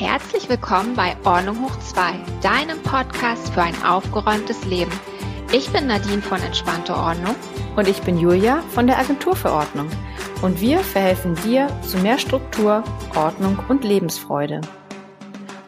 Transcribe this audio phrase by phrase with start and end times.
[0.00, 4.90] Herzlich willkommen bei Ordnung hoch 2, deinem Podcast für ein aufgeräumtes Leben.
[5.52, 7.36] Ich bin Nadine von Entspannte Ordnung.
[7.76, 9.90] Und ich bin Julia von der Agentur für Ordnung.
[10.40, 12.82] Und wir verhelfen dir zu mehr Struktur,
[13.14, 14.62] Ordnung und Lebensfreude.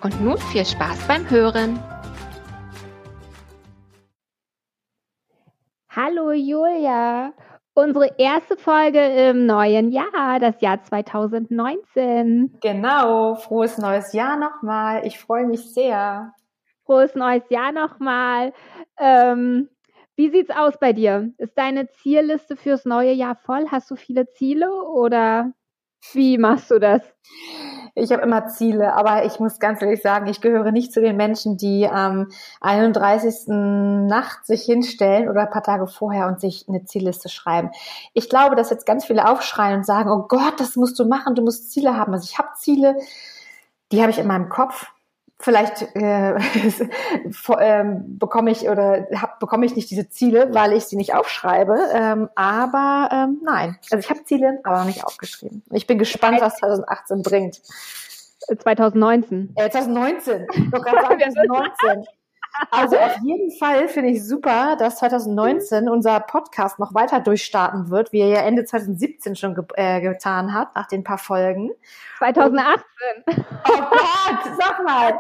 [0.00, 1.78] Und nun viel Spaß beim Hören.
[5.90, 7.34] Hallo Julia,
[7.74, 12.58] unsere erste Folge im neuen Jahr, das Jahr 2019.
[12.60, 15.06] Genau, frohes neues Jahr nochmal.
[15.06, 16.32] Ich freue mich sehr.
[16.84, 18.52] Frohes neues Jahr nochmal.
[18.98, 19.68] Ähm,
[20.16, 21.32] wie sieht's aus bei dir?
[21.38, 23.66] Ist deine Zielliste fürs neue Jahr voll?
[23.70, 25.52] Hast du viele Ziele oder
[26.12, 27.02] wie machst du das?
[27.94, 31.16] Ich habe immer Ziele, aber ich muss ganz ehrlich sagen, ich gehöre nicht zu den
[31.16, 32.28] Menschen, die am
[32.62, 33.48] 31.
[33.48, 37.70] Nacht sich hinstellen oder ein paar Tage vorher und sich eine Zielliste schreiben.
[38.14, 41.34] Ich glaube, dass jetzt ganz viele aufschreien und sagen, oh Gott, das musst du machen,
[41.34, 42.14] du musst Ziele haben.
[42.14, 42.96] Also ich habe Ziele,
[43.92, 44.86] die habe ich in meinem Kopf
[45.42, 46.34] vielleicht äh,
[47.58, 51.76] ähm, bekomme ich oder hab, bekomme ich nicht diese Ziele, weil ich sie nicht aufschreibe.
[51.92, 55.62] Ähm, aber ähm, nein, also ich habe Ziele, aber noch nicht aufgeschrieben.
[55.72, 57.60] Ich bin gespannt, was 2018 bringt.
[58.46, 59.52] 2019.
[59.56, 60.46] Äh, 2019.
[60.70, 62.06] Doch gerade sagen, 2019.
[62.70, 68.12] Also auf jeden Fall finde ich super, dass 2019 unser Podcast noch weiter durchstarten wird,
[68.12, 71.72] wie er ja Ende 2017 schon ge äh, getan hat, nach den paar Folgen.
[72.18, 72.82] 2018.
[73.26, 75.18] Und, oh Gott, sag mal.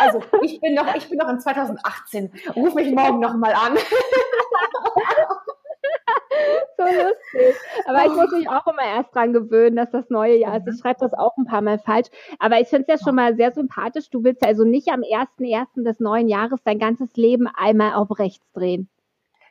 [0.00, 2.32] Also ich bin noch, ich bin noch in 2018.
[2.56, 3.76] Ruf mich morgen noch mal an.
[6.86, 7.56] so lustig.
[7.86, 10.68] Aber ich muss mich auch immer erst dran gewöhnen, dass das neue Jahr ist.
[10.68, 12.08] Ich schreibe das auch ein paar Mal falsch.
[12.38, 14.10] Aber ich finde es ja schon mal sehr sympathisch.
[14.10, 15.84] Du willst also nicht am 1.1.
[15.84, 18.88] des neuen Jahres dein ganzes Leben einmal auf rechts drehen.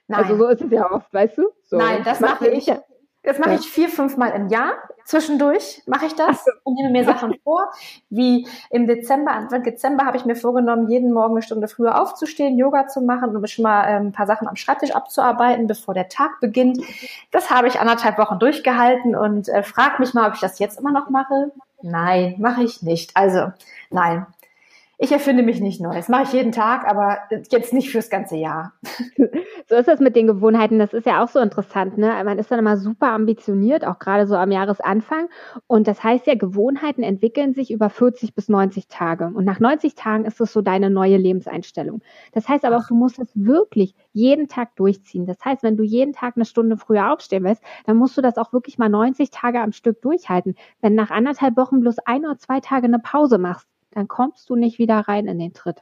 [0.07, 0.23] Nein.
[0.23, 1.49] Also so ist es ja oft, weißt du?
[1.63, 1.77] So.
[1.77, 2.65] Nein, das mache ich.
[2.65, 2.83] Ja.
[3.23, 4.73] Das mache ich vier, fünf Mal im Jahr.
[5.05, 7.71] Zwischendurch mache ich das und nehme mir Sachen vor.
[8.09, 12.57] Wie im Dezember, Anfang Dezember habe ich mir vorgenommen, jeden Morgen eine Stunde früher aufzustehen,
[12.57, 16.09] Yoga zu machen und schon mal ähm, ein paar Sachen am Schreibtisch abzuarbeiten, bevor der
[16.09, 16.79] Tag beginnt.
[17.29, 20.79] Das habe ich anderthalb Wochen durchgehalten und äh, frag mich mal, ob ich das jetzt
[20.79, 21.51] immer noch mache.
[21.83, 23.11] Nein, mache ich nicht.
[23.15, 23.51] Also,
[23.91, 24.25] nein
[25.03, 25.95] ich erfinde mich nicht neu.
[25.95, 27.17] Das mache ich jeden Tag, aber
[27.49, 28.73] jetzt nicht fürs ganze Jahr.
[29.69, 30.79] So ist das mit den Gewohnheiten.
[30.79, 31.97] Das ist ja auch so interessant.
[31.97, 32.21] Ne?
[32.25, 35.29] Man ist dann immer super ambitioniert, auch gerade so am Jahresanfang.
[35.65, 39.27] Und das heißt ja, Gewohnheiten entwickeln sich über 40 bis 90 Tage.
[39.33, 42.01] Und nach 90 Tagen ist es so deine neue Lebenseinstellung.
[42.33, 45.25] Das heißt aber auch, du musst es wirklich jeden Tag durchziehen.
[45.25, 48.37] Das heißt, wenn du jeden Tag eine Stunde früher aufstehen willst, dann musst du das
[48.37, 50.55] auch wirklich mal 90 Tage am Stück durchhalten.
[50.81, 54.55] Wenn nach anderthalb Wochen bloß ein oder zwei Tage eine Pause machst, dann kommst du
[54.55, 55.81] nicht wieder rein in den Tritt.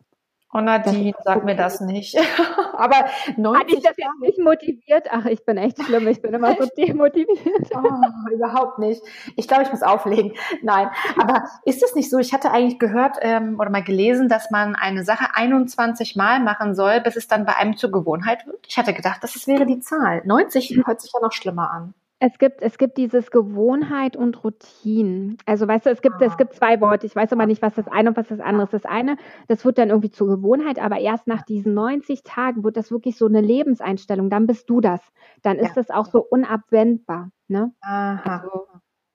[0.52, 2.18] Oh Nadine, sag mir das nicht.
[2.74, 3.06] Aber
[3.38, 5.08] 90 Hat dich das nicht motiviert?
[5.12, 6.08] Ach, ich bin echt schlimm.
[6.08, 7.70] Ich bin immer so demotiviert.
[7.76, 9.00] Oh, überhaupt nicht.
[9.36, 10.34] Ich glaube, ich muss auflegen.
[10.64, 10.90] Nein.
[11.22, 12.18] Aber ist es nicht so?
[12.18, 16.74] Ich hatte eigentlich gehört ähm, oder mal gelesen, dass man eine Sache 21 Mal machen
[16.74, 18.66] soll, bis es dann bei einem zur Gewohnheit wird.
[18.68, 20.24] Ich hatte gedacht, das wäre die Zahl.
[20.26, 21.94] 90 hört sich ja noch schlimmer an.
[22.22, 25.38] Es gibt, es gibt dieses Gewohnheit und Routine.
[25.46, 27.06] Also weißt du, es gibt, es gibt zwei Worte.
[27.06, 28.74] Ich weiß aber nicht, was das eine und was das andere ist.
[28.74, 29.16] Das eine,
[29.48, 33.18] das wird dann irgendwie zur Gewohnheit, aber erst nach diesen 90 Tagen wird das wirklich
[33.18, 34.30] so eine Lebenseinstellung.
[34.30, 35.00] Dann bist du das.
[35.44, 35.82] Dann ist ja.
[35.82, 37.32] das auch so unabwendbar.
[37.48, 37.72] Ne?
[37.82, 38.22] Aha.
[38.26, 38.68] Also,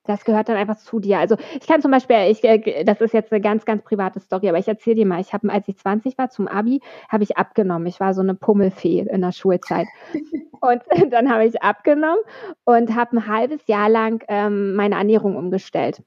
[0.04, 1.18] das gehört dann einfach zu dir.
[1.18, 4.48] Also ich kann zum Beispiel, ich, äh, das ist jetzt eine ganz, ganz private Story,
[4.48, 7.36] aber ich erzähle dir mal, ich habe, als ich 20 war zum Abi, habe ich
[7.36, 7.86] abgenommen.
[7.86, 9.86] Ich war so eine Pummelfee in der Schulzeit.
[10.60, 12.22] und dann habe ich abgenommen
[12.64, 16.02] und habe ein halbes Jahr lang ähm, meine Ernährung umgestellt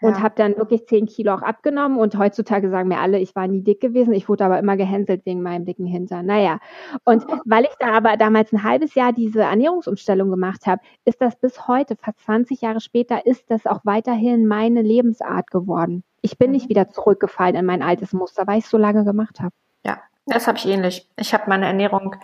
[0.00, 0.22] und ja.
[0.22, 1.98] habe dann wirklich zehn Kilo auch abgenommen.
[1.98, 4.12] Und heutzutage sagen mir alle, ich war nie dick gewesen.
[4.14, 6.26] Ich wurde aber immer gehänselt wegen meinem dicken Hintern.
[6.26, 6.58] Naja,
[7.04, 11.36] und weil ich da aber damals ein halbes Jahr diese Ernährungsumstellung gemacht habe, ist das
[11.36, 16.04] bis heute, fast 20 Jahre später, ist das auch weiterhin meine Lebensart geworden.
[16.22, 16.70] Ich bin nicht mhm.
[16.70, 19.54] wieder zurückgefallen in mein altes Muster, weil ich es so lange gemacht habe.
[19.84, 21.08] Ja, das habe ich ähnlich.
[21.16, 22.16] Ich habe meine Ernährung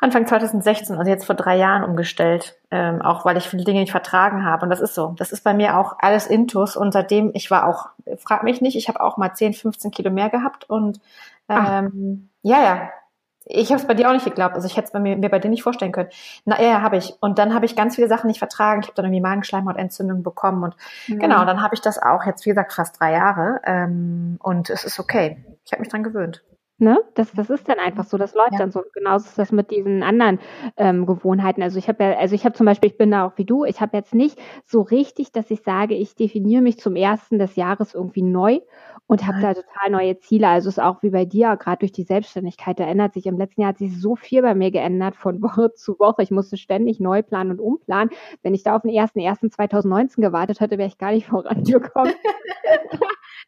[0.00, 3.92] Anfang 2016, also jetzt vor drei Jahren umgestellt, ähm, auch weil ich viele Dinge nicht
[3.92, 4.64] vertragen habe.
[4.64, 5.14] Und das ist so.
[5.18, 6.76] Das ist bei mir auch alles Intus.
[6.76, 7.88] Und seitdem, ich war auch,
[8.18, 10.68] frag mich nicht, ich habe auch mal 10, 15 Kilo mehr gehabt.
[10.68, 11.00] Und
[11.48, 12.90] ähm, ja, ja.
[13.46, 14.54] Ich habe es bei dir auch nicht geglaubt.
[14.54, 16.08] Also ich hätte es bei mir, mir bei dir nicht vorstellen können.
[16.46, 17.14] Na ja, habe ich.
[17.20, 18.80] Und dann habe ich ganz viele Sachen nicht vertragen.
[18.80, 20.64] Ich habe dann irgendwie Magenschleimhautentzündung bekommen.
[20.64, 20.76] Und
[21.08, 21.18] mhm.
[21.18, 23.60] genau, dann habe ich das auch jetzt, wie gesagt, fast drei Jahre.
[23.64, 25.44] Ähm, und es ist okay.
[25.66, 26.42] Ich habe mich dran gewöhnt.
[26.78, 26.98] Ne?
[27.14, 28.58] Das, das ist dann einfach so, das läuft ja.
[28.58, 28.82] dann so.
[28.94, 30.40] Genauso ist das mit diesen anderen
[30.76, 31.62] ähm, Gewohnheiten.
[31.62, 33.64] Also ich habe ja, also ich habe zum Beispiel, ich bin da auch wie du,
[33.64, 37.54] ich habe jetzt nicht so richtig, dass ich sage, ich definiere mich zum ersten des
[37.54, 38.58] Jahres irgendwie neu
[39.06, 40.48] und habe da total neue Ziele.
[40.48, 43.38] Also es ist auch wie bei dir, gerade durch die Selbstständigkeit, da ändert sich, im
[43.38, 46.22] letzten Jahr hat sich so viel bei mir geändert von Woche zu Woche.
[46.22, 48.10] Ich musste ständig neu planen und umplanen.
[48.42, 52.14] Wenn ich da auf den ersten ersten 2019 gewartet hätte, wäre ich gar nicht vorangekommen.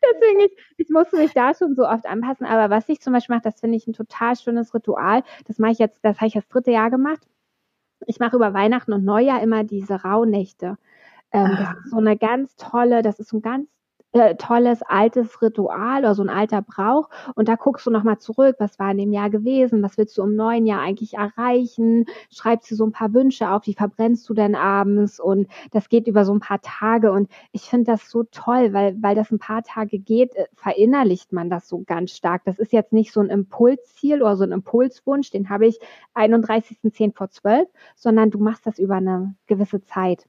[0.14, 2.46] Deswegen, ich, ich musste mich da schon so oft anpassen.
[2.46, 5.22] Aber was ich zum Beispiel mache, das finde ich ein total schönes Ritual.
[5.46, 7.26] Das mache ich jetzt, das habe ich das dritte Jahr gemacht.
[8.06, 10.76] Ich mache über Weihnachten und Neujahr immer diese Rauhnächte.
[11.32, 11.74] Ähm, das ah.
[11.84, 13.68] ist so eine ganz tolle, das ist so ein ganz
[14.12, 17.08] äh, tolles altes Ritual oder so ein alter Brauch.
[17.34, 20.22] Und da guckst du nochmal zurück, was war in dem Jahr gewesen, was willst du
[20.22, 24.34] im neuen Jahr eigentlich erreichen, schreibst dir so ein paar Wünsche auf, die verbrennst du
[24.34, 27.12] dann abends und das geht über so ein paar Tage.
[27.12, 31.32] Und ich finde das so toll, weil, weil das ein paar Tage geht, äh, verinnerlicht
[31.32, 32.42] man das so ganz stark.
[32.44, 35.78] Das ist jetzt nicht so ein Impulsziel oder so ein Impulswunsch, den habe ich
[36.14, 40.26] 31.10 vor 12, sondern du machst das über eine gewisse Zeit.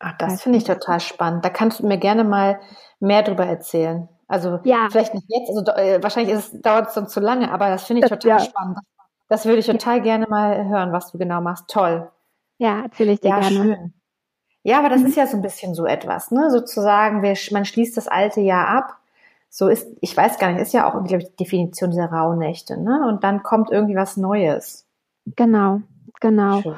[0.00, 1.44] Ach, das finde ich total spannend.
[1.44, 2.58] Da kannst du mir gerne mal
[2.98, 4.08] mehr darüber erzählen.
[4.26, 4.88] Also ja.
[4.90, 7.84] vielleicht nicht jetzt, also äh, wahrscheinlich ist es, dauert es dann zu lange, aber das
[7.84, 8.38] finde ich total ja.
[8.38, 8.78] spannend.
[9.28, 10.02] Das würde ich total ja.
[10.02, 11.68] gerne mal hören, was du genau machst.
[11.68, 12.10] Toll.
[12.58, 13.56] Ja, erzähle ich dir ja, gerne.
[13.56, 13.94] Schön.
[14.62, 15.06] Ja, aber das mhm.
[15.06, 16.50] ist ja so ein bisschen so etwas, ne?
[16.50, 18.96] Sozusagen, wir, man schließt das alte Jahr ab.
[19.48, 22.80] So ist, ich weiß gar nicht, ist ja auch, glaube ich, die Definition dieser Rauhnächte,
[22.80, 23.06] ne?
[23.08, 24.86] Und dann kommt irgendwie was Neues.
[25.36, 25.80] Genau,
[26.20, 26.60] genau.
[26.60, 26.74] Schön.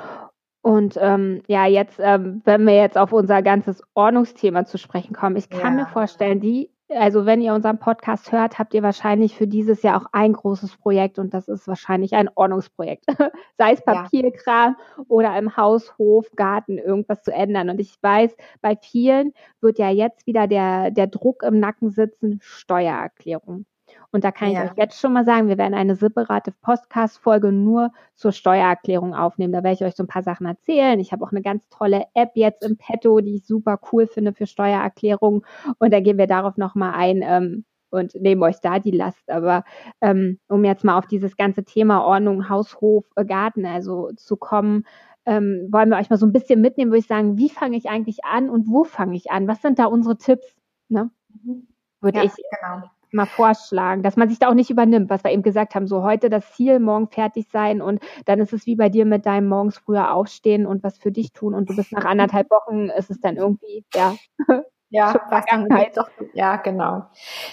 [0.62, 5.36] Und ähm, ja, jetzt, ähm, wenn wir jetzt auf unser ganzes Ordnungsthema zu sprechen kommen,
[5.36, 5.84] ich kann ja.
[5.84, 10.00] mir vorstellen, die, also wenn ihr unseren Podcast hört, habt ihr wahrscheinlich für dieses Jahr
[10.00, 13.06] auch ein großes Projekt und das ist wahrscheinlich ein Ordnungsprojekt.
[13.58, 15.04] Sei es Papierkram ja.
[15.08, 17.68] oder im Haus, Hof, Garten irgendwas zu ändern.
[17.68, 22.38] Und ich weiß, bei vielen wird ja jetzt wieder der, der Druck im Nacken sitzen,
[22.40, 23.66] Steuererklärung.
[24.12, 24.64] Und da kann ja.
[24.64, 29.54] ich euch jetzt schon mal sagen, wir werden eine separate Podcast-Folge nur zur Steuererklärung aufnehmen.
[29.54, 31.00] Da werde ich euch so ein paar Sachen erzählen.
[31.00, 34.34] Ich habe auch eine ganz tolle App jetzt im Petto, die ich super cool finde
[34.34, 35.46] für Steuererklärung.
[35.78, 37.22] Und da gehen wir darauf nochmal ein.
[37.22, 39.30] Ähm, und nehmen euch da die Last.
[39.30, 39.64] Aber
[40.00, 44.36] ähm, um jetzt mal auf dieses ganze Thema Ordnung, Haus, Hof, äh, Garten, also zu
[44.36, 44.84] kommen,
[45.26, 47.88] ähm, wollen wir euch mal so ein bisschen mitnehmen, würde ich sagen, wie fange ich
[47.88, 49.46] eigentlich an und wo fange ich an?
[49.46, 50.56] Was sind da unsere Tipps?
[50.88, 51.10] Ne?
[51.44, 51.68] Mhm.
[52.00, 55.30] Würde ja, ich genau mal vorschlagen, dass man sich da auch nicht übernimmt, was wir
[55.30, 58.76] eben gesagt haben, so heute das Ziel, morgen fertig sein und dann ist es wie
[58.76, 61.92] bei dir mit deinem morgens früher aufstehen und was für dich tun und du bist
[61.92, 64.14] nach anderthalb Wochen, ist es dann irgendwie, ja,
[64.92, 65.96] ja, Vergangenheit.
[65.96, 67.06] Doch, ja, genau.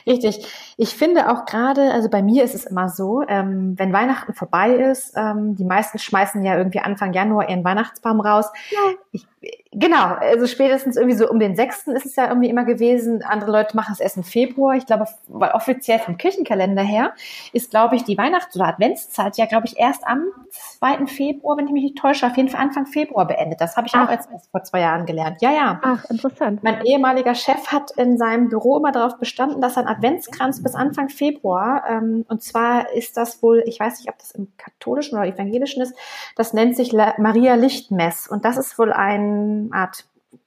[0.06, 0.46] Richtig.
[0.78, 4.72] Ich finde auch gerade, also bei mir ist es immer so, ähm, wenn Weihnachten vorbei
[4.72, 8.46] ist, ähm, die meisten schmeißen ja irgendwie Anfang Januar ihren Weihnachtsbaum raus.
[8.70, 8.94] Ja.
[9.12, 9.26] Ich,
[9.72, 13.24] genau, also spätestens irgendwie so um den sechsten ist es ja irgendwie immer gewesen.
[13.24, 14.76] Andere Leute machen es erst im Februar.
[14.76, 17.14] Ich glaube, weil offiziell vom Kirchenkalender her
[17.54, 21.08] ist, glaube ich, die Weihnachts- oder Adventszeit ja, glaube ich, erst am 2.
[21.08, 23.62] Februar, wenn ich mich nicht täusche, auf jeden Fall Anfang Februar beendet.
[23.62, 24.08] Das habe ich Ach.
[24.08, 25.42] auch erst vor zwei Jahren gelernt.
[25.42, 25.80] Ja, ja.
[25.84, 26.64] Ach, interessant.
[26.64, 31.10] Mein ehemaliger Chef hat in seinem Büro immer darauf bestanden, dass ein Adventskranz bis Anfang
[31.10, 35.28] Februar, ähm, und zwar ist das wohl, ich weiß nicht, ob das im katholischen oder
[35.28, 35.96] evangelischen ist,
[36.36, 38.28] das nennt sich La Maria Lichtmess.
[38.28, 38.92] Und das ist wohl
[39.30, 40.06] eine Art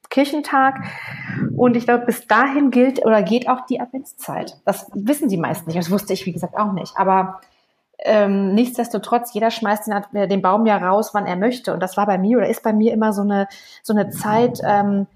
[0.09, 0.75] Kirchentag.
[1.57, 4.57] Und ich glaube, bis dahin gilt oder geht auch die Adventszeit.
[4.65, 5.79] Das wissen die meisten nicht.
[5.79, 6.95] Das wusste ich, wie gesagt, auch nicht.
[6.97, 7.41] Aber
[7.99, 11.73] ähm, nichtsdestotrotz, jeder schmeißt den, den, Baum ja raus, wann er möchte.
[11.73, 13.47] Und das war bei mir oder ist bei mir immer so eine,
[13.81, 15.07] so eine Zeit, ähm,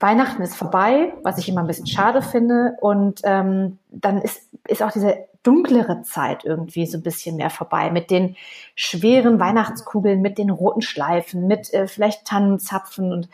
[0.00, 2.76] Weihnachten ist vorbei, was ich immer ein bisschen schade finde.
[2.80, 7.90] Und ähm, dann ist, ist auch diese dunklere Zeit irgendwie so ein bisschen mehr vorbei
[7.90, 8.34] mit den
[8.74, 13.28] schweren Weihnachtskugeln, mit den roten Schleifen, mit äh, vielleicht Tannenzapfen und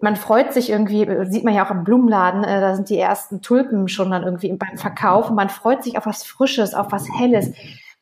[0.00, 3.40] man freut sich irgendwie, sieht man ja auch im Blumenladen, äh, da sind die ersten
[3.40, 7.06] Tulpen schon dann irgendwie beim Verkauf und man freut sich auf was Frisches, auf was
[7.18, 7.50] Helles.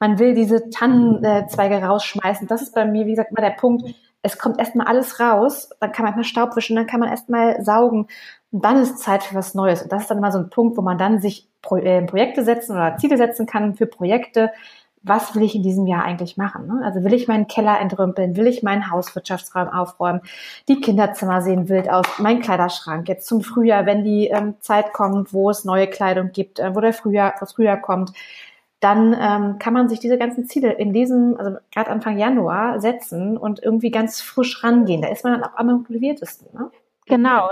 [0.00, 2.48] Man will diese Tannenzweige rausschmeißen.
[2.48, 3.94] Das ist bei mir, wie gesagt, mal der Punkt.
[4.22, 7.62] Es kommt erstmal alles raus, dann kann man erstmal Staub wischen, dann kann man erstmal
[7.64, 8.08] saugen
[8.52, 9.82] dann ist Zeit für was Neues.
[9.82, 12.44] Und das ist dann immer so ein Punkt, wo man dann sich Pro äh, Projekte
[12.44, 14.50] setzen oder Ziele setzen kann für Projekte.
[15.04, 16.66] Was will ich in diesem Jahr eigentlich machen?
[16.66, 16.80] Ne?
[16.84, 18.36] Also will ich meinen Keller entrümpeln?
[18.36, 20.20] Will ich meinen Hauswirtschaftsraum aufräumen?
[20.68, 22.06] Die Kinderzimmer sehen wild aus.
[22.18, 26.60] Mein Kleiderschrank jetzt zum Frühjahr, wenn die ähm, Zeit kommt, wo es neue Kleidung gibt,
[26.60, 28.12] äh, wo der Frühjahr, das Frühjahr kommt,
[28.80, 33.36] dann ähm, kann man sich diese ganzen Ziele in diesem, also gerade Anfang Januar setzen
[33.36, 35.02] und irgendwie ganz frisch rangehen.
[35.02, 36.48] Da ist man dann auch am motiviertesten.
[36.52, 36.70] Ne?
[37.06, 37.48] Genau.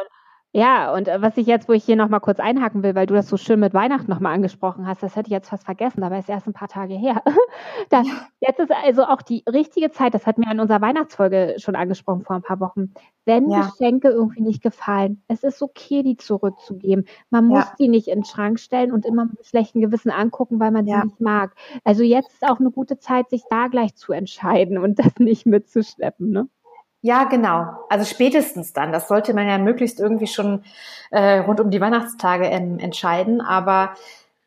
[0.52, 3.14] Ja, und äh, was ich jetzt, wo ich hier nochmal kurz einhaken will, weil du
[3.14, 6.16] das so schön mit Weihnachten nochmal angesprochen hast, das hätte ich jetzt fast vergessen, aber
[6.16, 7.22] es ist erst ein paar Tage her.
[7.88, 8.02] da,
[8.40, 12.22] jetzt ist also auch die richtige Zeit, das hat mir in unserer Weihnachtsfolge schon angesprochen
[12.22, 12.92] vor ein paar Wochen,
[13.26, 13.60] wenn ja.
[13.60, 17.04] Geschenke irgendwie nicht gefallen, es ist okay, die zurückzugeben.
[17.30, 17.74] Man muss ja.
[17.78, 21.00] die nicht in den Schrank stellen und immer mit schlechten Gewissen angucken, weil man ja.
[21.00, 21.54] sie nicht mag.
[21.84, 25.46] Also jetzt ist auch eine gute Zeit, sich da gleich zu entscheiden und das nicht
[25.46, 26.48] mitzuschleppen, ne?
[27.02, 27.86] Ja, genau.
[27.88, 28.92] Also spätestens dann.
[28.92, 30.64] Das sollte man ja möglichst irgendwie schon
[31.10, 33.40] äh, rund um die Weihnachtstage ähm, entscheiden.
[33.40, 33.94] Aber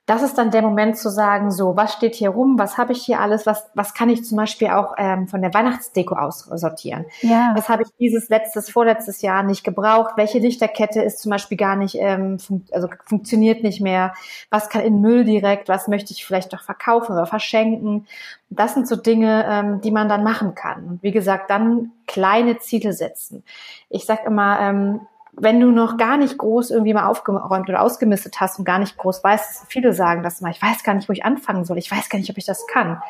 [0.05, 3.01] das ist dann der Moment zu sagen, so, was steht hier rum, was habe ich
[3.03, 7.05] hier alles, was, was kann ich zum Beispiel auch ähm, von der Weihnachtsdeko aussortieren?
[7.21, 7.53] Ja.
[7.55, 10.15] Was habe ich dieses letztes, vorletztes Jahr nicht gebraucht?
[10.17, 14.13] Welche Lichterkette ist zum Beispiel gar nicht, ähm, fun also funktioniert nicht mehr?
[14.49, 15.69] Was kann in Müll direkt?
[15.69, 18.05] Was möchte ich vielleicht doch verkaufen oder verschenken?
[18.49, 20.83] Das sind so Dinge, ähm, die man dann machen kann.
[20.85, 23.45] Und wie gesagt, dann kleine Ziele setzen.
[23.87, 25.01] Ich sag immer, ähm,
[25.35, 28.97] wenn du noch gar nicht groß irgendwie mal aufgeräumt oder ausgemistet hast und gar nicht
[28.97, 31.91] groß weißt, viele sagen das mal, ich weiß gar nicht, wo ich anfangen soll, ich
[31.91, 33.01] weiß gar nicht, ob ich das kann.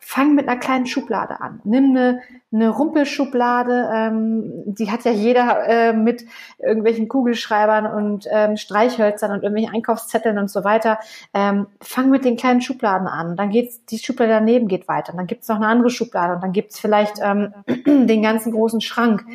[0.00, 1.60] Fang mit einer kleinen Schublade an.
[1.64, 6.24] Nimm eine, eine Rumpelschublade, ähm, die hat ja jeder äh, mit
[6.58, 10.98] irgendwelchen Kugelschreibern und ähm, Streichhölzern und irgendwelchen Einkaufszetteln und so weiter.
[11.34, 13.36] Ähm, fang mit den kleinen Schubladen an.
[13.36, 15.12] Dann geht's, die Schublade daneben geht weiter.
[15.14, 19.26] Dann gibt's noch eine andere Schublade und dann gibt's vielleicht ähm, den ganzen großen Schrank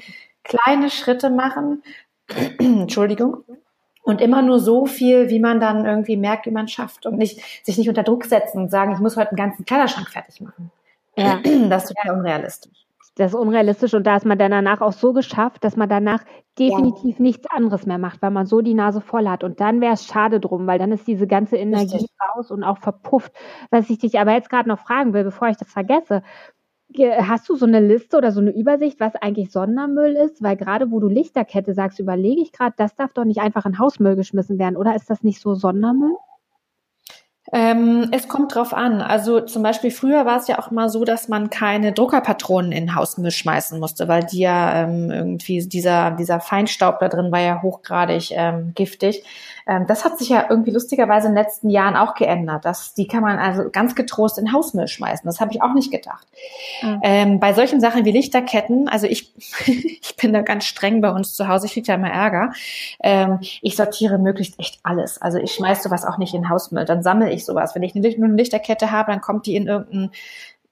[0.43, 1.83] kleine Schritte machen
[2.59, 3.43] Entschuldigung.
[4.03, 7.39] Und immer nur so viel, wie man dann irgendwie merkt, wie man schafft und nicht,
[7.65, 10.71] sich nicht unter Druck setzen und sagen, ich muss heute einen ganzen Kleiderschrank fertig machen.
[11.15, 11.39] Ja.
[11.69, 12.83] Das ist total unrealistisch.
[13.15, 16.23] Das ist unrealistisch und da ist man dann danach auch so geschafft, dass man danach
[16.57, 17.23] definitiv ja.
[17.23, 19.43] nichts anderes mehr macht, weil man so die Nase voll hat.
[19.43, 22.09] Und dann wäre es schade drum, weil dann ist diese ganze Energie Richtig.
[22.35, 23.31] raus und auch verpufft.
[23.69, 26.23] Was ich dich aber jetzt gerade noch fragen will, bevor ich das vergesse,
[26.97, 30.41] Hast du so eine Liste oder so eine Übersicht, was eigentlich Sondermüll ist?
[30.43, 33.79] Weil gerade wo du Lichterkette sagst, überlege ich gerade, das darf doch nicht einfach in
[33.79, 36.15] Hausmüll geschmissen werden, oder ist das nicht so Sondermüll?
[37.51, 39.01] Ähm, es kommt drauf an.
[39.01, 42.95] Also zum Beispiel früher war es ja auch mal so, dass man keine Druckerpatronen in
[42.95, 47.61] Hausmüll schmeißen musste, weil die ja ähm, irgendwie dieser dieser Feinstaub da drin war ja
[47.61, 49.23] hochgradig ähm, giftig.
[49.67, 52.65] Ähm, das hat sich ja irgendwie lustigerweise in den letzten Jahren auch geändert.
[52.65, 55.25] Das, die kann man also ganz getrost in Hausmüll schmeißen.
[55.25, 56.27] Das habe ich auch nicht gedacht.
[56.81, 56.99] Mhm.
[57.03, 59.33] Ähm, bei solchen Sachen wie Lichterketten, also ich,
[59.67, 62.53] ich bin da ganz streng bei uns zu Hause, ich kriege ja immer Ärger.
[63.01, 65.21] Ähm, ich sortiere möglichst echt alles.
[65.21, 66.85] Also ich schmeiß sowas auch nicht in Hausmüll.
[66.85, 67.75] Dann sammle ich sowas.
[67.75, 70.11] Wenn ich eine, eine Lichterkette habe, dann kommt die in irgendeinen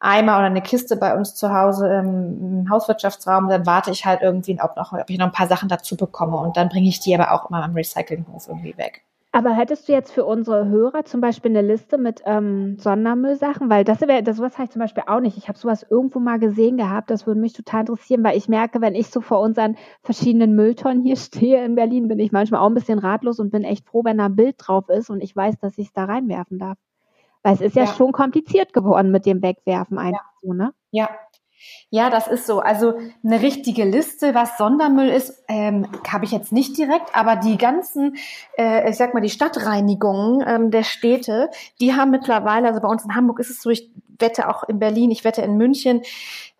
[0.01, 4.59] Eimer oder eine Kiste bei uns zu Hause im Hauswirtschaftsraum, dann warte ich halt irgendwie,
[4.61, 7.13] ob, noch, ob ich noch ein paar Sachen dazu bekomme und dann bringe ich die
[7.15, 9.03] aber auch immer am Recyclinghof irgendwie weg.
[9.33, 13.69] Aber hättest du jetzt für unsere Hörer zum Beispiel eine Liste mit ähm, Sondermüllsachen?
[13.69, 15.37] Weil das wäre, das sowas habe ich zum Beispiel auch nicht.
[15.37, 17.09] Ich habe sowas irgendwo mal gesehen gehabt.
[17.09, 21.03] Das würde mich total interessieren, weil ich merke, wenn ich so vor unseren verschiedenen Mülltonnen
[21.03, 24.03] hier stehe in Berlin, bin ich manchmal auch ein bisschen ratlos und bin echt froh,
[24.03, 26.77] wenn da ein Bild drauf ist und ich weiß, dass ich es da reinwerfen darf.
[27.43, 30.39] Weil es ist ja, ja, schon kompliziert geworden mit dem Wegwerfen einfach ja.
[30.41, 30.73] so, ne?
[30.91, 31.09] Ja.
[31.91, 32.59] Ja, das ist so.
[32.59, 37.57] Also eine richtige Liste, was Sondermüll ist, ähm, habe ich jetzt nicht direkt, aber die
[37.57, 38.15] ganzen,
[38.57, 43.05] äh, ich sag mal, die Stadtreinigungen ähm, der Städte, die haben mittlerweile, also bei uns
[43.05, 46.01] in Hamburg ist es so, ich wette auch in Berlin, ich wette in München,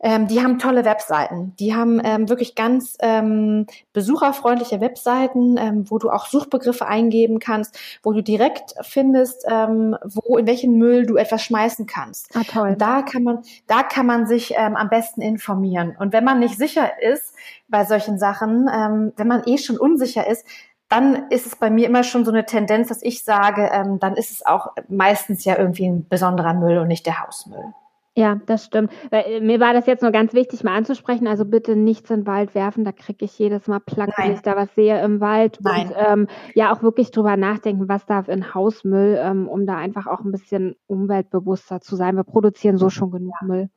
[0.03, 1.55] ähm, die haben tolle Webseiten.
[1.59, 7.77] Die haben ähm, wirklich ganz ähm, besucherfreundliche Webseiten, ähm, wo du auch Suchbegriffe eingeben kannst,
[8.01, 12.35] wo du direkt findest, ähm, wo in welchen Müll du etwas schmeißen kannst.
[12.35, 12.69] Ah, toll.
[12.69, 15.95] Und da kann man, da kann man sich ähm, am besten informieren.
[15.99, 17.35] Und wenn man nicht sicher ist
[17.67, 20.45] bei solchen Sachen, ähm, wenn man eh schon unsicher ist,
[20.91, 24.15] dann ist es bei mir immer schon so eine Tendenz, dass ich sage, ähm, dann
[24.15, 27.73] ist es auch meistens ja irgendwie ein besonderer Müll und nicht der Hausmüll.
[28.13, 28.91] Ja, das stimmt.
[29.09, 31.27] Weil, äh, mir war das jetzt nur ganz wichtig, mal anzusprechen.
[31.27, 32.83] Also bitte nichts in den Wald werfen.
[32.83, 35.59] Da kriege ich jedes Mal Plack, wenn ich da was sehe im Wald.
[35.61, 35.87] Nein.
[35.87, 40.07] Und ähm, ja, auch wirklich drüber nachdenken, was darf in Hausmüll, ähm, um da einfach
[40.07, 42.17] auch ein bisschen umweltbewusster zu sein.
[42.17, 43.69] Wir produzieren so schon genug Müll.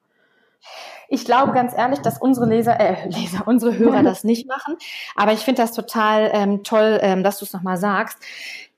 [1.09, 4.76] Ich glaube ganz ehrlich, dass unsere Leser, äh, Leser, unsere Hörer das nicht machen.
[5.14, 8.18] Aber ich finde das total ähm, toll, ähm, dass du es nochmal sagst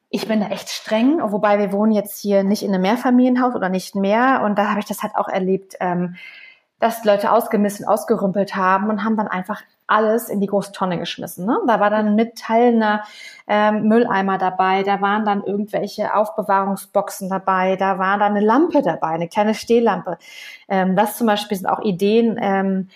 [0.09, 3.69] ich bin da echt streng, wobei wir wohnen jetzt hier nicht in einem Mehrfamilienhaus oder
[3.69, 4.43] nicht mehr.
[4.45, 6.17] Und da habe ich das halt auch erlebt, ähm,
[6.79, 10.99] dass Leute ausgemisst und ausgerümpelt haben und haben dann einfach alles in die große Tonne
[10.99, 11.47] geschmissen.
[11.47, 11.59] Ne?
[11.67, 13.05] Da war dann ein metallner
[13.47, 19.09] ähm, Mülleimer dabei, da waren dann irgendwelche Aufbewahrungsboxen dabei, da war dann eine Lampe dabei,
[19.09, 20.19] eine kleine Stehlampe.
[20.69, 22.89] Ähm, das zum Beispiel sind auch Ideen, ähm,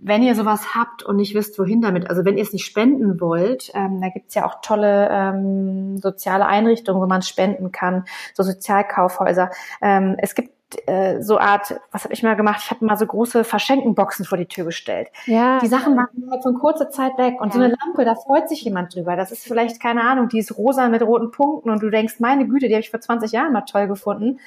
[0.00, 3.20] wenn ihr sowas habt und nicht wisst, wohin damit, also wenn ihr es nicht spenden
[3.20, 8.42] wollt, ähm, da gibt's ja auch tolle ähm, soziale Einrichtungen, wo man spenden kann, so
[8.42, 9.50] Sozialkaufhäuser.
[9.82, 10.50] Ähm, es gibt
[10.86, 12.60] äh, so Art, was habe ich mal gemacht?
[12.64, 15.08] Ich habe mal so große Verschenkenboxen vor die Tür gestellt.
[15.26, 15.58] Ja.
[15.60, 17.40] Die Sachen waren halt von kurzer Zeit weg.
[17.40, 17.52] Und ja.
[17.54, 19.16] so eine Lampe, da freut sich jemand drüber.
[19.16, 22.46] Das ist vielleicht, keine Ahnung, die ist rosa mit roten Punkten und du denkst, meine
[22.46, 24.40] Güte, die habe ich vor 20 Jahren mal toll gefunden.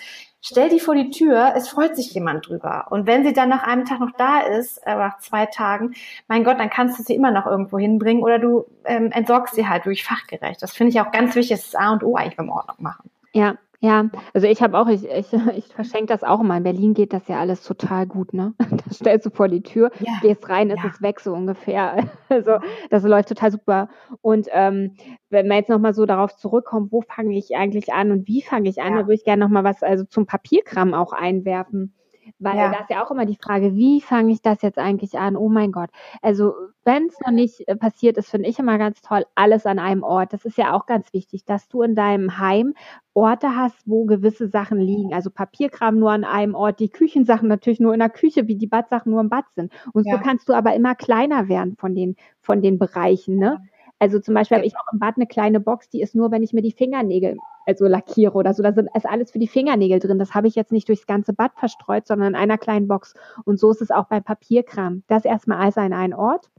[0.43, 2.87] Stell die vor die Tür, es freut sich jemand drüber.
[2.89, 5.93] Und wenn sie dann nach einem Tag noch da ist, äh, nach zwei Tagen,
[6.27, 9.67] mein Gott, dann kannst du sie immer noch irgendwo hinbringen oder du ähm, entsorgst sie
[9.67, 10.61] halt durch fachgerecht.
[10.63, 13.11] Das finde ich auch ganz wichtig, das ist A und O eigentlich beim Ordnung machen.
[13.33, 16.55] Ja, Ja, also ich habe auch, ich, ich, ich verschenke das auch immer.
[16.55, 18.53] In Berlin geht das ja alles total gut, ne?
[18.59, 20.13] Da stellst du vor die Tür, ja.
[20.21, 20.91] gehst rein, ist ja.
[20.93, 22.07] es weg so ungefähr.
[22.29, 22.59] Also
[22.89, 23.89] das läuft total super.
[24.21, 24.95] Und ähm,
[25.29, 28.69] wenn wir jetzt nochmal so darauf zurückkommen, wo fange ich eigentlich an und wie fange
[28.69, 28.99] ich an, ja.
[28.99, 31.93] da würde ich gerne nochmal was also zum Papierkram auch einwerfen.
[32.39, 32.71] Weil ja.
[32.71, 35.35] da ist ja auch immer die Frage, wie fange ich das jetzt eigentlich an?
[35.35, 35.89] Oh mein Gott.
[36.21, 39.79] Also wenn es noch nicht äh, passiert ist, finde ich immer ganz toll, alles an
[39.79, 40.33] einem Ort.
[40.33, 42.73] Das ist ja auch ganz wichtig, dass du in deinem Heim
[43.13, 45.13] Orte hast, wo gewisse Sachen liegen.
[45.13, 48.67] Also Papierkram nur an einem Ort, die Küchensachen natürlich nur in der Küche, wie die
[48.67, 49.71] Badsachen nur im Bad sind.
[49.93, 50.15] Und ja.
[50.15, 53.37] so kannst du aber immer kleiner werden von den, von den Bereichen.
[53.37, 53.61] Ne?
[54.01, 56.41] Also zum Beispiel habe ich auch im Bad eine kleine Box, die ist nur, wenn
[56.41, 58.63] ich mir die Fingernägel also lackiere oder so.
[58.63, 60.17] Da sind, ist alles für die Fingernägel drin.
[60.17, 63.13] Das habe ich jetzt nicht durchs ganze Bad verstreut, sondern in einer kleinen Box.
[63.45, 65.03] Und so ist es auch bei Papierkram.
[65.05, 66.49] Das erstmal alles an einen Ort.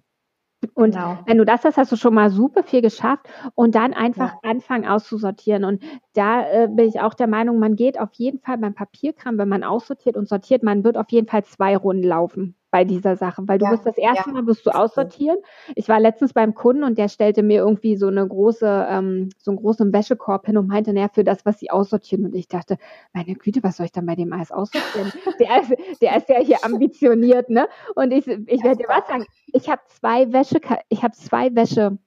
[0.75, 1.19] Und genau.
[1.27, 4.51] wenn du das hast, hast du schon mal super viel geschafft und dann einfach ja.
[4.51, 5.65] anfangen auszusortieren.
[5.65, 5.83] Und
[6.13, 9.49] da äh, bin ich auch der Meinung, man geht auf jeden Fall beim Papierkram, wenn
[9.49, 13.43] man aussortiert und sortiert, man wird auf jeden Fall zwei Runden laufen bei dieser Sache,
[13.47, 14.33] weil du ja, wirst das erste ja.
[14.35, 15.37] Mal wirst du aussortieren.
[15.77, 19.51] Ich war letztens beim Kunden und der stellte mir irgendwie so eine große, ähm, so
[19.51, 22.25] einen großen Wäschekorb hin und meinte, naja, für das, was sie aussortieren.
[22.25, 22.79] Und ich dachte,
[23.13, 25.13] meine Güte, was soll ich dann bei dem alles aussortieren?
[25.39, 27.69] der, ist, der ist ja hier ambitioniert, ne?
[27.95, 29.27] Und ich, ich werde dir was sagen.
[29.53, 31.99] Ich habe zwei Wäsche, ich habe zwei Wäsche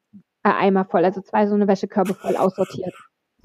[0.41, 2.93] Eimer voll, also zwei so eine Wäschekörbe voll aussortiert.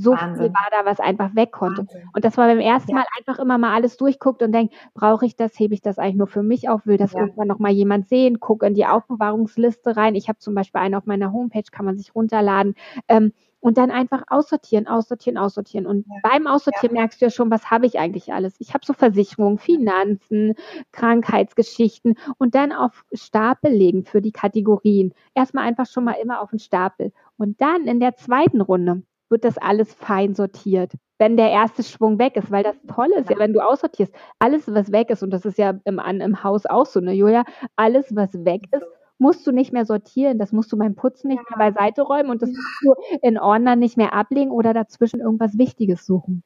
[0.00, 0.47] So Wahnsinn.
[0.47, 1.83] viel war da, was einfach weg konnte.
[1.83, 2.09] Wahnsinn.
[2.14, 2.97] Und das war beim ersten ja.
[2.97, 6.16] Mal einfach immer mal alles durchguckt und denkt, brauche ich das, hebe ich das eigentlich
[6.16, 7.21] nur für mich auf, will das ja.
[7.21, 10.14] irgendwann noch mal jemand sehen, guck in die Aufbewahrungsliste rein.
[10.14, 12.75] Ich habe zum Beispiel eine auf meiner Homepage, kann man sich runterladen.
[13.09, 15.87] Ähm, und dann einfach aussortieren, aussortieren, aussortieren.
[15.87, 16.14] Und ja.
[16.23, 17.02] beim Aussortieren ja.
[17.02, 18.57] merkst du ja schon, was habe ich eigentlich alles?
[18.59, 20.54] Ich habe so Versicherungen, Finanzen,
[20.92, 25.12] Krankheitsgeschichten und dann auf Stapel legen für die Kategorien.
[25.35, 27.12] Erstmal einfach schon mal immer auf den Stapel.
[27.37, 32.19] Und dann in der zweiten Runde wird das alles fein sortiert, wenn der erste Schwung
[32.19, 35.31] weg ist, weil das Tolle ist ja, wenn du aussortierst, alles, was weg ist, und
[35.31, 37.45] das ist ja im, im Haus auch so, ne, Julia,
[37.77, 38.85] alles, was weg ist,
[39.19, 42.43] musst du nicht mehr sortieren, das musst du beim Putzen nicht mehr beiseite räumen und
[42.43, 46.43] das musst du in Ordnern nicht mehr ablegen oder dazwischen irgendwas Wichtiges suchen.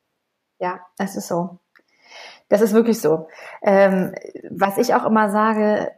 [0.58, 1.60] Ja, das ist so.
[2.48, 3.28] Das ist wirklich so.
[3.62, 4.12] Ähm,
[4.50, 5.90] was ich auch immer sage,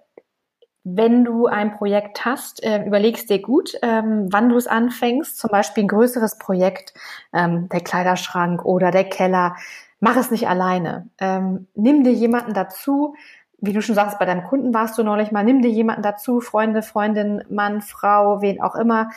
[0.89, 5.37] wenn du ein Projekt hast, äh, überlegst dir gut, ähm, wann du es anfängst.
[5.37, 6.95] Zum Beispiel ein größeres Projekt,
[7.33, 9.57] ähm, der Kleiderschrank oder der Keller.
[9.99, 11.09] Mach es nicht alleine.
[11.19, 13.17] Ähm, nimm dir jemanden dazu.
[13.59, 15.43] Wie du schon sagst, bei deinem Kunden warst du neulich mal.
[15.43, 19.11] Nimm dir jemanden dazu, Freunde, Freundin, Mann, Frau, wen auch immer,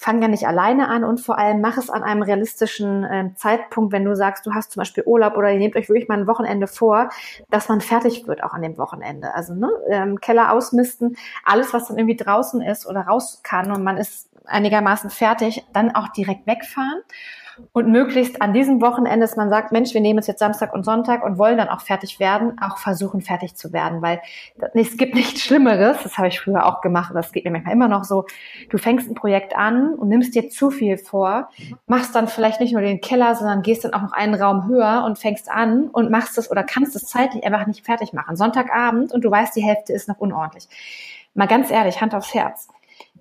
[0.00, 3.92] fang ja nicht alleine an und vor allem mach es an einem realistischen äh, Zeitpunkt,
[3.92, 6.26] wenn du sagst, du hast zum Beispiel Urlaub oder ihr nehmt euch wirklich mal ein
[6.26, 7.10] Wochenende vor,
[7.50, 9.34] dass man fertig wird auch an dem Wochenende.
[9.34, 13.84] Also ne, ähm, Keller ausmisten, alles, was dann irgendwie draußen ist oder raus kann und
[13.84, 17.02] man ist einigermaßen fertig, dann auch direkt wegfahren
[17.72, 20.84] und möglichst an diesem Wochenende, dass man sagt, Mensch, wir nehmen es jetzt Samstag und
[20.84, 24.20] Sonntag und wollen dann auch fertig werden, auch versuchen fertig zu werden, weil
[24.74, 27.88] es gibt nichts Schlimmeres, das habe ich früher auch gemacht, das geht mir manchmal immer
[27.88, 28.26] noch so,
[28.68, 31.50] du fängst ein Projekt an und nimmst dir zu viel vor,
[31.86, 35.04] machst dann vielleicht nicht nur den Keller, sondern gehst dann auch noch einen Raum höher
[35.06, 38.36] und fängst an und machst es oder kannst es zeitlich einfach nicht fertig machen.
[38.36, 40.68] Sonntagabend und du weißt, die Hälfte ist noch unordentlich.
[41.34, 42.68] Mal ganz ehrlich, Hand aufs Herz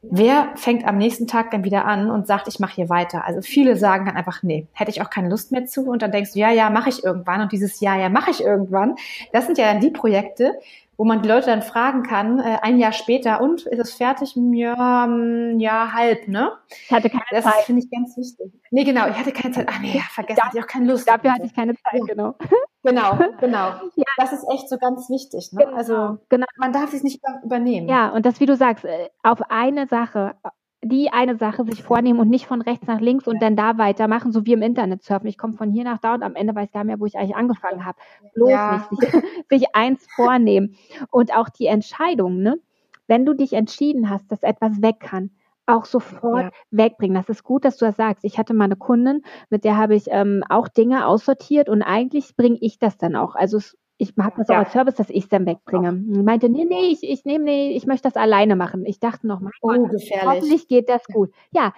[0.02, 3.26] Wer fängt am nächsten Tag dann wieder an und sagt, ich mache hier weiter?
[3.26, 5.90] Also viele sagen dann einfach, nee, hätte ich auch keine Lust mehr zu.
[5.90, 7.42] Und dann denkst du, ja, ja, mache ich irgendwann.
[7.42, 8.96] Und dieses Ja, ja, mache ich irgendwann,
[9.34, 10.54] das sind ja dann die Projekte,
[10.96, 14.36] wo man die Leute dann fragen kann, äh, ein Jahr später, und ist es fertig?
[14.36, 16.52] Ja, mm, ja, halb, ne?
[16.70, 17.54] Ich hatte keine das Zeit.
[17.58, 18.52] Das finde ich ganz wichtig.
[18.72, 19.68] Nee, genau, ich hatte keine Zeit.
[19.70, 21.08] Ach nee, ja, vergessen, hatte ich auch keine Lust.
[21.08, 22.06] Dafür hatte ich keine Zeit, ja.
[22.06, 22.36] genau.
[22.84, 23.68] Genau, genau.
[23.96, 24.06] Ja.
[24.18, 25.52] Das ist echt so ganz wichtig.
[25.52, 25.66] Ne?
[25.66, 26.46] Genau, also genau.
[26.58, 27.88] man darf es nicht übernehmen.
[27.88, 30.36] Ja, und das, wie du sagst, äh, auf eine Sache
[30.82, 34.32] die eine Sache sich vornehmen und nicht von rechts nach links und dann da weitermachen,
[34.32, 35.28] so wie im Internet surfen.
[35.28, 37.06] Ich komme von hier nach da und am Ende weiß ich gar nicht mehr, wo
[37.06, 37.98] ich eigentlich angefangen habe.
[38.34, 38.88] Bloß ja.
[38.90, 39.12] nicht.
[39.12, 40.76] Sich, sich, eins vornehmen.
[41.12, 42.60] Und auch die Entscheidung, ne?
[43.08, 45.32] Wenn du dich entschieden hast, dass etwas weg kann,
[45.70, 46.52] auch sofort ja.
[46.72, 47.16] wegbringen.
[47.16, 48.24] Das ist gut, dass du das sagst.
[48.26, 52.36] Ich hatte mal eine Kundin, mit der habe ich ähm, auch Dinge aussortiert und eigentlich
[52.36, 53.36] bringe ich das dann auch.
[53.36, 54.56] Also es ich habe das ja.
[54.56, 55.90] auch als Service, dass ich es dann wegbringe.
[55.90, 58.86] Und meinte, nee, nee, ich, ich nehme, nee, ich möchte das alleine machen.
[58.86, 60.26] Ich dachte noch mal, oh, gefährlich.
[60.26, 61.32] hoffentlich geht das gut.
[61.52, 61.74] Ja,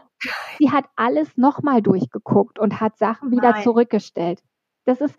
[0.60, 3.64] sie hat alles nochmal durchgeguckt und hat Sachen wieder Nein.
[3.64, 4.40] zurückgestellt.
[4.86, 5.16] Das ist,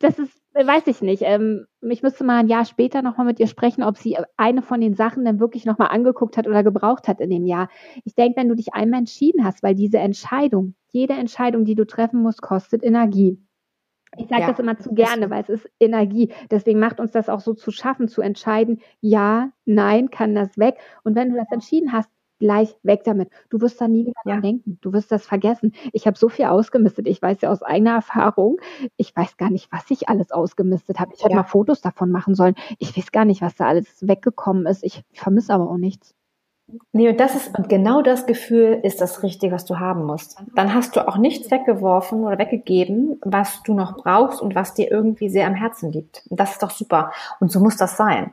[0.00, 1.22] das ist, weiß ich nicht.
[1.22, 4.80] Ähm, ich müsste mal ein Jahr später nochmal mit ihr sprechen, ob sie eine von
[4.80, 7.68] den Sachen dann wirklich nochmal angeguckt hat oder gebraucht hat in dem Jahr.
[8.04, 11.86] Ich denke, wenn du dich einmal entschieden hast, weil diese Entscheidung, jede Entscheidung, die du
[11.86, 13.38] treffen musst, kostet Energie.
[14.16, 16.32] Ich sage ja, das immer zu gerne, weil es ist Energie.
[16.50, 20.78] Deswegen macht uns das auch so zu schaffen, zu entscheiden, ja, nein, kann das weg.
[21.04, 22.10] Und wenn du das entschieden hast,
[22.40, 23.30] gleich weg damit.
[23.50, 24.32] Du wirst da nie wieder ja.
[24.32, 24.78] dran denken.
[24.80, 25.72] Du wirst das vergessen.
[25.92, 27.06] Ich habe so viel ausgemistet.
[27.06, 28.58] Ich weiß ja aus eigener Erfahrung,
[28.96, 31.12] ich weiß gar nicht, was ich alles ausgemistet habe.
[31.14, 31.36] Ich hätte ja.
[31.36, 32.56] mal Fotos davon machen sollen.
[32.78, 34.82] Ich weiß gar nicht, was da alles weggekommen ist.
[34.82, 36.14] Ich vermisse aber auch nichts.
[36.92, 40.40] Nee, und das ist, und genau das Gefühl ist das Richtige, was du haben musst.
[40.54, 44.90] Dann hast du auch nichts weggeworfen oder weggegeben, was du noch brauchst und was dir
[44.90, 46.22] irgendwie sehr am Herzen liegt.
[46.28, 47.12] Und das ist doch super.
[47.40, 48.32] Und so muss das sein.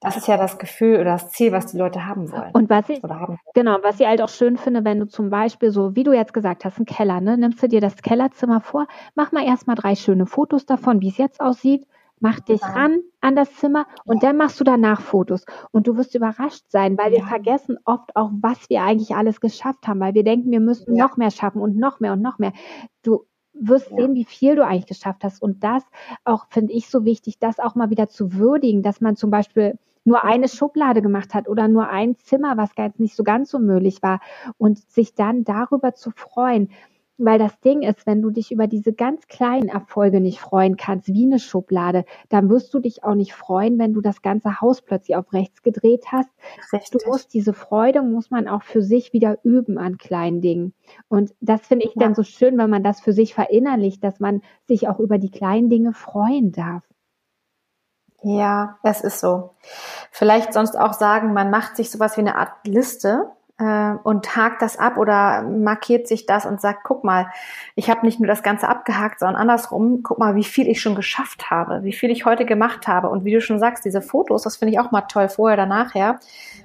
[0.00, 2.50] Das ist ja das Gefühl oder das Ziel, was die Leute haben wollen.
[2.52, 3.00] Und was ich,
[3.54, 6.34] genau, was ich halt auch schön finde, wenn du zum Beispiel so, wie du jetzt
[6.34, 9.94] gesagt hast, einen Keller, ne, nimmst du dir das Kellerzimmer vor, mach mal erstmal drei
[9.94, 11.86] schöne Fotos davon, wie es jetzt aussieht,
[12.20, 12.68] mach dich ja.
[12.68, 14.28] ran an das Zimmer und ja.
[14.28, 15.44] dann machst du danach Fotos.
[15.70, 17.20] Und du wirst überrascht sein, weil ja.
[17.20, 20.94] wir vergessen oft auch, was wir eigentlich alles geschafft haben, weil wir denken, wir müssten
[20.94, 22.52] noch mehr schaffen und noch mehr und noch mehr.
[23.02, 23.24] Du
[23.60, 23.96] wirst ja.
[23.96, 25.42] sehen, wie viel du eigentlich geschafft hast.
[25.42, 25.82] Und das
[26.24, 29.78] auch finde ich so wichtig, das auch mal wieder zu würdigen, dass man zum Beispiel
[30.04, 33.58] nur eine Schublade gemacht hat oder nur ein Zimmer, was jetzt nicht so ganz so
[33.58, 34.20] möglich war
[34.56, 36.70] und sich dann darüber zu freuen.
[37.18, 41.08] Weil das Ding ist, wenn du dich über diese ganz kleinen Erfolge nicht freuen kannst,
[41.08, 44.82] wie eine Schublade, dann wirst du dich auch nicht freuen, wenn du das ganze Haus
[44.82, 46.28] plötzlich auf rechts gedreht hast.
[46.72, 47.00] Richtig.
[47.02, 50.74] Du musst diese Freude, muss man auch für sich wieder üben an kleinen Dingen.
[51.08, 52.00] Und das finde ich ja.
[52.00, 55.30] dann so schön, wenn man das für sich verinnerlicht, dass man sich auch über die
[55.30, 56.82] kleinen Dinge freuen darf.
[58.22, 59.54] Ja, es ist so.
[60.10, 64.60] Vielleicht sonst auch sagen, man macht sich sowas wie eine Art Liste äh, und hakt
[64.60, 67.28] das ab oder markiert sich das und sagt, guck mal,
[67.74, 70.94] ich habe nicht nur das Ganze abgehakt, sondern andersrum, guck mal, wie viel ich schon
[70.94, 73.08] geschafft habe, wie viel ich heute gemacht habe.
[73.08, 75.66] Und wie du schon sagst, diese Fotos, das finde ich auch mal toll, vorher oder
[75.66, 76.20] nachher.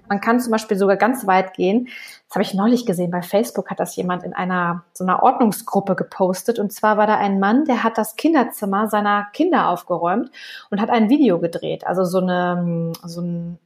[0.09, 1.87] Man kann zum Beispiel sogar ganz weit gehen.
[2.27, 3.11] Das habe ich neulich gesehen.
[3.11, 6.59] Bei Facebook hat das jemand in einer so einer Ordnungsgruppe gepostet.
[6.59, 10.29] Und zwar war da ein Mann, der hat das Kinderzimmer seiner Kinder aufgeräumt
[10.69, 11.87] und hat ein Video gedreht.
[11.87, 13.59] Also so eine, so ein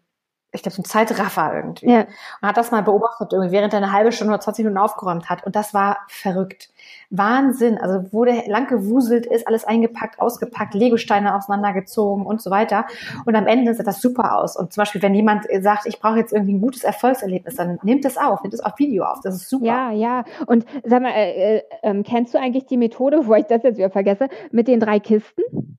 [0.55, 1.89] ich glaube, so ein Zeitraffer irgendwie.
[1.89, 2.01] Ja.
[2.41, 5.29] Und hat das mal beobachtet, irgendwie, während er eine halbe Stunde oder 20 Minuten aufgeräumt
[5.29, 5.45] hat.
[5.45, 6.69] Und das war verrückt.
[7.09, 7.77] Wahnsinn.
[7.77, 12.85] Also, wo der lang gewuselt ist, alles eingepackt, ausgepackt, Legosteine auseinandergezogen und so weiter.
[13.25, 14.55] Und am Ende sieht das super aus.
[14.55, 18.05] Und zum Beispiel, wenn jemand sagt, ich brauche jetzt irgendwie ein gutes Erfolgserlebnis, dann nimmt
[18.05, 19.19] es auf, nimmt es auf Video auf.
[19.21, 19.65] Das ist super.
[19.65, 20.23] Ja, ja.
[20.47, 23.89] Und sag mal, äh, äh, kennst du eigentlich die Methode, wo ich das jetzt wieder
[23.89, 25.77] vergesse, mit den drei Kisten?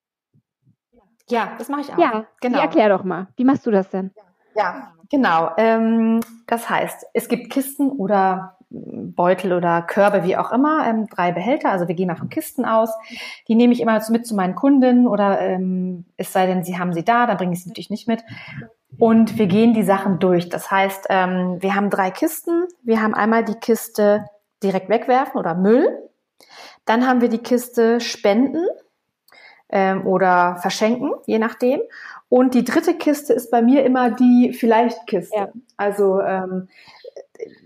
[1.28, 1.98] Ja, das mache ich auch.
[1.98, 2.60] Ja, genau.
[2.60, 3.28] Erklär doch mal.
[3.36, 4.12] Wie machst du das denn?
[4.16, 4.22] Ja.
[4.56, 5.50] Ja, genau.
[5.56, 11.32] Ähm, das heißt, es gibt Kisten oder Beutel oder Körbe, wie auch immer, ähm, drei
[11.32, 11.70] Behälter.
[11.70, 12.90] Also wir gehen mal von Kisten aus.
[13.48, 16.92] Die nehme ich immer mit zu meinen Kunden oder ähm, es sei denn, sie haben
[16.92, 18.24] sie da, dann bringe ich sie natürlich nicht mit.
[18.98, 20.48] Und wir gehen die Sachen durch.
[20.48, 22.64] Das heißt, ähm, wir haben drei Kisten.
[22.82, 24.24] Wir haben einmal die Kiste
[24.62, 25.88] direkt wegwerfen oder Müll.
[26.86, 28.64] Dann haben wir die Kiste Spenden
[29.68, 31.80] ähm, oder verschenken, je nachdem.
[32.28, 35.36] Und die dritte Kiste ist bei mir immer die Vielleicht-Kiste.
[35.36, 35.48] Ja.
[35.76, 36.68] Also ähm,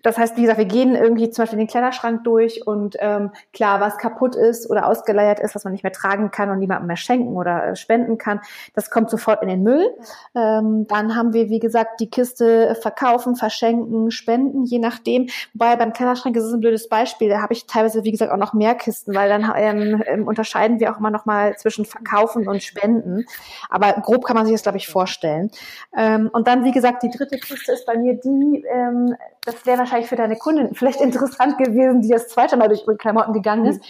[0.03, 3.81] das heißt, wie gesagt, wir gehen irgendwie zum Beispiel den Kleiderschrank durch und ähm, klar,
[3.81, 6.97] was kaputt ist oder ausgeleiert ist, was man nicht mehr tragen kann und niemandem mehr
[6.97, 8.41] schenken oder äh, spenden kann,
[8.75, 9.91] das kommt sofort in den Müll.
[10.35, 15.29] Ähm, dann haben wir, wie gesagt, die Kiste verkaufen, verschenken, spenden, je nachdem.
[15.55, 17.29] Wobei beim Kleiderschrank ist es ein blödes Beispiel.
[17.29, 20.81] Da habe ich teilweise, wie gesagt, auch noch mehr Kisten, weil dann ähm, ähm, unterscheiden
[20.81, 23.27] wir auch immer noch mal zwischen verkaufen und spenden.
[23.69, 25.51] Aber grob kann man sich das, glaube ich, vorstellen.
[25.97, 29.89] Ähm, und dann, wie gesagt, die dritte Kiste ist bei mir die, ähm, das wäre
[29.90, 33.66] wahrscheinlich für deine Kundin vielleicht interessant gewesen, die das zweite Mal durch ihre Klamotten gegangen
[33.66, 33.81] ist.
[33.81, 33.87] Mhm.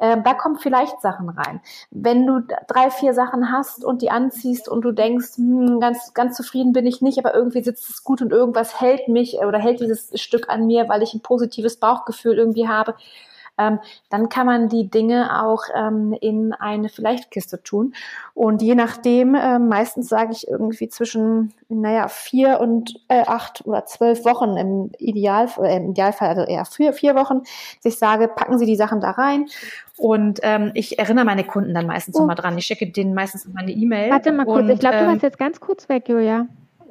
[0.00, 1.60] Ähm, da kommen vielleicht Sachen rein.
[1.90, 6.36] Wenn du drei, vier Sachen hast und die anziehst und du denkst, hm, ganz, ganz
[6.36, 9.78] zufrieden bin ich nicht, aber irgendwie sitzt es gut und irgendwas hält mich oder hält
[9.78, 12.96] dieses Stück an mir, weil ich ein positives Bauchgefühl irgendwie habe,
[13.58, 17.94] ähm, dann kann man die Dinge auch ähm, in eine Vielleicht-Kiste tun.
[18.34, 23.84] Und je nachdem, äh, meistens sage ich irgendwie zwischen, naja, vier und äh, acht oder
[23.84, 27.40] zwölf Wochen im, Ideal, äh, im Idealfall, also eher vier, vier Wochen,
[27.82, 29.46] dass ich sage, packen Sie die Sachen da rein.
[29.98, 32.26] Und ähm, ich erinnere meine Kunden dann meistens oh.
[32.26, 32.56] dran.
[32.56, 34.10] Ich schicke denen meistens mal eine E-Mail.
[34.10, 36.46] Warte mal kurz, und, ich glaube, du ähm, warst jetzt ganz kurz weg, Julia.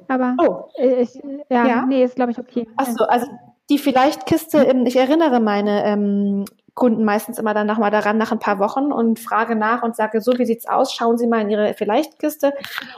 [0.08, 0.66] Aber oh.
[0.78, 1.16] ich,
[1.50, 2.68] ja, ja, nee, ist glaube ich okay.
[2.76, 3.28] Achso, also
[3.70, 8.40] die Vielleicht-Kiste, ähm, ich erinnere meine ähm, Kunden meistens immer dann nochmal daran nach ein
[8.40, 10.94] paar Wochen und frage nach und sage, so wie sieht's aus?
[10.94, 12.54] Schauen Sie mal in Ihre Vielleicht-Kiste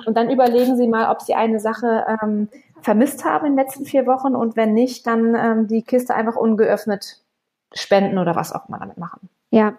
[0.05, 2.49] und dann überlegen Sie mal, ob Sie eine Sache ähm,
[2.81, 6.35] vermisst haben in den letzten vier Wochen und wenn nicht, dann ähm, die Kiste einfach
[6.35, 7.23] ungeöffnet
[7.73, 9.29] spenden oder was auch immer damit machen.
[9.49, 9.73] Ja.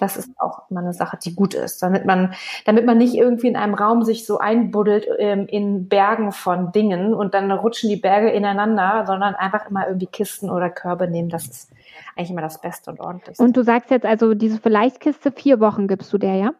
[0.00, 3.48] Das ist auch immer eine Sache, die gut ist, damit man, damit man nicht irgendwie
[3.48, 7.96] in einem Raum sich so einbuddelt ähm, in Bergen von Dingen und dann rutschen die
[7.96, 11.28] Berge ineinander, sondern einfach immer irgendwie Kisten oder Körbe nehmen.
[11.28, 11.72] Das ist
[12.16, 13.42] eigentlich immer das Beste und Ordentlichste.
[13.42, 16.50] Und du sagst jetzt also, diese Vielleicht-Kiste, vier Wochen gibst du der, ja?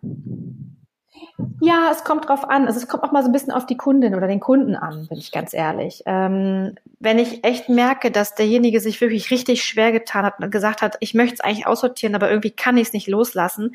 [1.60, 2.66] Ja, es kommt drauf an.
[2.66, 5.06] Also es kommt auch mal so ein bisschen auf die Kundin oder den Kunden an,
[5.06, 6.02] bin ich ganz ehrlich.
[6.06, 10.82] Ähm, wenn ich echt merke, dass derjenige sich wirklich richtig schwer getan hat und gesagt
[10.82, 13.74] hat, ich möchte es eigentlich aussortieren, aber irgendwie kann ich es nicht loslassen,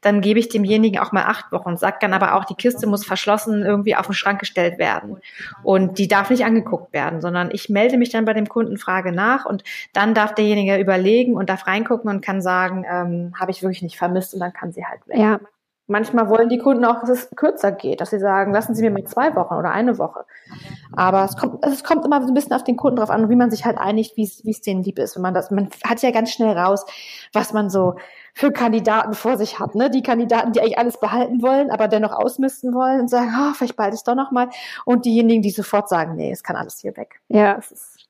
[0.00, 2.86] dann gebe ich demjenigen auch mal acht Wochen und sage dann aber auch, die Kiste
[2.86, 5.18] muss verschlossen irgendwie auf den Schrank gestellt werden.
[5.62, 9.12] Und die darf nicht angeguckt werden, sondern ich melde mich dann bei dem Kunden, frage
[9.12, 13.62] nach und dann darf derjenige überlegen und darf reingucken und kann sagen, ähm, habe ich
[13.62, 15.18] wirklich nicht vermisst und dann kann sie halt weg.
[15.18, 15.40] Ja,
[15.92, 18.90] Manchmal wollen die Kunden auch, dass es kürzer geht, dass sie sagen, lassen Sie mir
[18.90, 20.24] mal zwei Wochen oder eine Woche.
[20.92, 23.36] Aber es kommt, es kommt immer so ein bisschen auf den Kunden drauf an, wie
[23.36, 25.16] man sich halt einigt, wie es, wie es denen lieb ist.
[25.16, 26.86] Wenn man das, man hat ja ganz schnell raus,
[27.34, 27.96] was man so
[28.32, 29.90] für Kandidaten vor sich hat, ne?
[29.90, 33.76] Die Kandidaten, die eigentlich alles behalten wollen, aber dennoch ausmisten wollen und sagen, oh, vielleicht
[33.76, 34.48] behalte ich es doch noch mal.
[34.86, 37.20] Und diejenigen, die sofort sagen, nee, es kann alles hier weg.
[37.28, 37.54] Ja.
[37.56, 38.08] Das ist,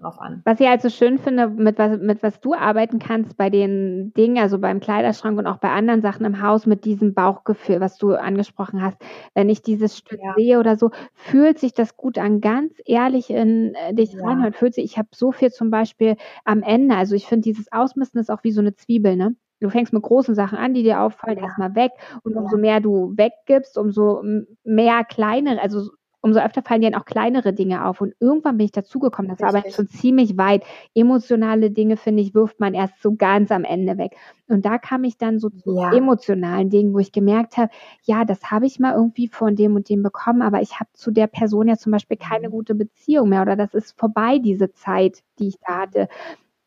[0.00, 0.42] drauf an.
[0.44, 4.12] Was ich halt so schön finde, mit was, mit was du arbeiten kannst bei den
[4.14, 7.96] Dingen, also beim Kleiderschrank und auch bei anderen Sachen im Haus, mit diesem Bauchgefühl, was
[7.96, 8.98] du angesprochen hast.
[9.34, 10.34] Wenn ich dieses Stück ja.
[10.36, 14.24] sehe oder so, fühlt sich das gut an, ganz ehrlich in äh, dich ja.
[14.24, 17.70] reinhört, fühlt sich, ich habe so viel zum Beispiel am Ende, also ich finde dieses
[17.72, 19.36] Ausmisten ist auch wie so eine Zwiebel, ne?
[19.60, 21.44] Du fängst mit großen Sachen an, die dir auffallen, ja.
[21.44, 21.92] erstmal weg.
[22.22, 24.22] Und umso mehr du weggibst, umso
[24.62, 25.90] mehr kleine, also
[26.24, 28.00] umso öfter fallen dir dann auch kleinere Dinge auf.
[28.00, 30.64] Und irgendwann bin ich dazugekommen, das war aber schon ziemlich weit.
[30.94, 34.16] Emotionale Dinge, finde ich, wirft man erst so ganz am Ende weg.
[34.48, 35.92] Und da kam ich dann so zu ja.
[35.92, 37.70] emotionalen Dingen, wo ich gemerkt habe,
[38.04, 41.10] ja, das habe ich mal irgendwie von dem und dem bekommen, aber ich habe zu
[41.10, 42.52] der Person ja zum Beispiel keine mhm.
[42.52, 46.08] gute Beziehung mehr oder das ist vorbei, diese Zeit, die ich da hatte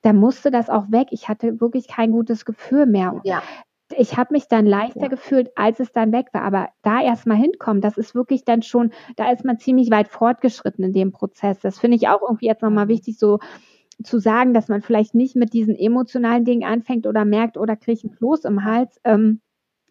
[0.03, 1.07] da musste das auch weg.
[1.09, 3.19] Ich hatte wirklich kein gutes Gefühl mehr.
[3.25, 3.41] Ja
[3.97, 5.07] ich habe mich dann leichter ja.
[5.07, 6.43] gefühlt, als es dann weg war.
[6.43, 10.83] Aber da erstmal hinkommen, das ist wirklich dann schon, da ist man ziemlich weit fortgeschritten
[10.83, 11.59] in dem Prozess.
[11.59, 13.39] Das finde ich auch irgendwie jetzt nochmal wichtig, so
[14.03, 17.93] zu sagen, dass man vielleicht nicht mit diesen emotionalen Dingen anfängt oder merkt, oder kriege
[17.93, 19.01] ich einen Kloß im Hals.
[19.03, 19.41] Ähm,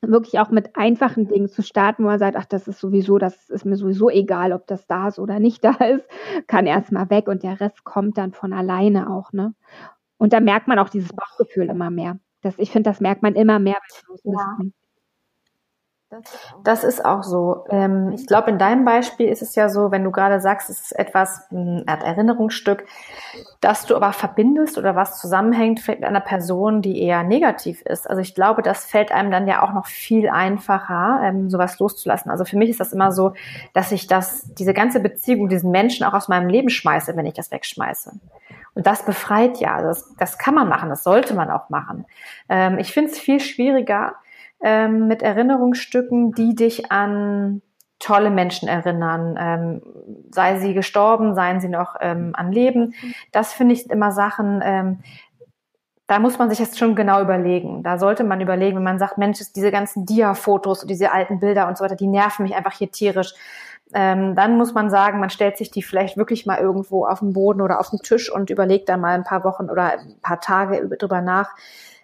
[0.03, 3.51] wirklich auch mit einfachen Dingen zu starten, wo man sagt, ach, das ist sowieso, das
[3.51, 6.07] ist mir sowieso egal, ob das da ist oder nicht da ist,
[6.47, 9.55] kann erstmal weg und der Rest kommt dann von alleine auch, ne?
[10.19, 12.19] Und da merkt man auch dieses Bauchgefühl immer mehr.
[12.43, 13.79] Das, ich finde, das merkt man immer mehr
[14.25, 14.57] bei ja.
[16.63, 17.65] Das ist auch so.
[17.69, 20.81] Ähm, ich glaube, in deinem Beispiel ist es ja so, wenn du gerade sagst, es
[20.81, 22.87] ist etwas, eine Art Erinnerungsstück,
[23.61, 28.09] dass du aber verbindest oder was zusammenhängt mit einer Person, die eher negativ ist.
[28.09, 32.31] Also ich glaube, das fällt einem dann ja auch noch viel einfacher, ähm, sowas loszulassen.
[32.31, 33.33] Also für mich ist das immer so,
[33.75, 37.35] dass ich das, diese ganze Beziehung, diesen Menschen auch aus meinem Leben schmeiße, wenn ich
[37.35, 38.13] das wegschmeiße.
[38.77, 39.83] Und das befreit ja.
[39.83, 42.05] Das, das kann man machen, das sollte man auch machen.
[42.49, 44.15] Ähm, ich finde es viel schwieriger
[44.63, 47.63] ähm, mit Erinnerungsstücken, die dich an
[47.99, 49.83] tolle Menschen erinnern, ähm,
[50.31, 52.95] sei sie gestorben, seien sie noch ähm, an Leben.
[53.33, 54.99] Das finde ich immer Sachen, ähm,
[56.07, 57.83] da muss man sich jetzt schon genau überlegen.
[57.83, 61.67] Da sollte man überlegen, wenn man sagt, Mensch, diese ganzen Dia-Fotos und diese alten Bilder
[61.67, 63.35] und so weiter, die nerven mich einfach hier tierisch
[63.95, 67.33] ähm, dann muss man sagen, man stellt sich die vielleicht wirklich mal irgendwo auf den
[67.33, 70.41] Boden oder auf den Tisch und überlegt da mal ein paar Wochen oder ein paar
[70.41, 71.55] Tage drüber nach,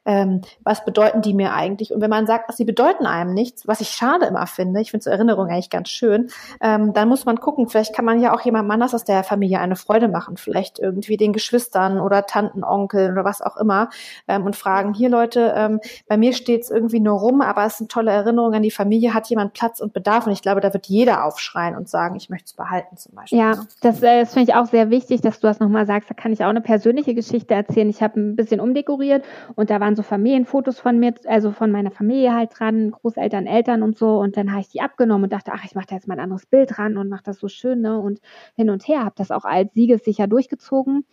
[0.04, 1.92] ähm, was bedeuten die mir eigentlich?
[1.92, 5.04] Und wenn man sagt, sie bedeuten einem nichts, was ich schade immer finde, ich finde
[5.04, 6.28] so Erinnerungen eigentlich ganz schön,
[6.60, 9.60] ähm, dann muss man gucken, vielleicht kann man ja auch jemandem anders aus der Familie
[9.60, 13.90] eine Freude machen, vielleicht irgendwie den Geschwistern oder Tanten, Onkeln oder was auch immer
[14.28, 17.78] ähm, und fragen, hier Leute, ähm, bei mir steht es irgendwie nur rum, aber es
[17.78, 20.72] sind tolle Erinnerungen an die Familie, hat jemand Platz und Bedarf und ich glaube, da
[20.72, 23.38] wird jeder aufschreien und sagen, ich möchte es behalten zum Beispiel.
[23.38, 26.14] Ja, das, äh, das finde ich auch sehr wichtig, dass du das nochmal sagst, da
[26.14, 27.88] kann ich auch eine persönliche Geschichte erzählen.
[27.88, 31.70] Ich habe ein bisschen umdekoriert und da waren waren so Familienfotos von mir, also von
[31.70, 34.18] meiner Familie halt dran, Großeltern, Eltern und so.
[34.18, 36.20] Und dann habe ich die abgenommen und dachte, ach, ich mache da jetzt mal ein
[36.20, 37.98] anderes Bild dran und mache das so schön, ne?
[37.98, 38.20] Und
[38.54, 41.04] hin und her, habe das auch als siegessicher durchgezogen.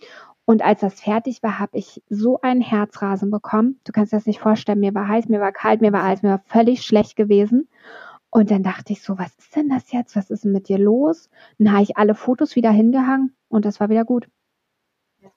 [0.45, 3.79] Und als das fertig war, habe ich so einen Herzrasen bekommen.
[3.83, 4.79] Du kannst dir das nicht vorstellen.
[4.79, 7.67] Mir war heiß, mir war kalt, mir war alles, mir war völlig schlecht gewesen.
[8.31, 10.15] Und dann dachte ich so, was ist denn das jetzt?
[10.15, 11.29] Was ist denn mit dir los?
[11.57, 14.29] Dann habe ich alle Fotos wieder hingehangen und das war wieder gut.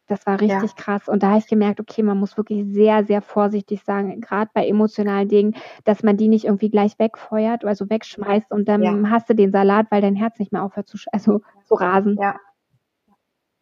[0.06, 0.76] Das war richtig ja.
[0.76, 1.08] krass.
[1.08, 4.66] Und da habe ich gemerkt, okay, man muss wirklich sehr, sehr vorsichtig sein, gerade bei
[4.66, 9.10] emotionalen Dingen, dass man die nicht irgendwie gleich wegfeuert, also wegschmeißt und dann ja.
[9.10, 12.18] hast du den Salat, weil dein Herz nicht mehr aufhört zu, also zu rasen.
[12.20, 12.36] Ja.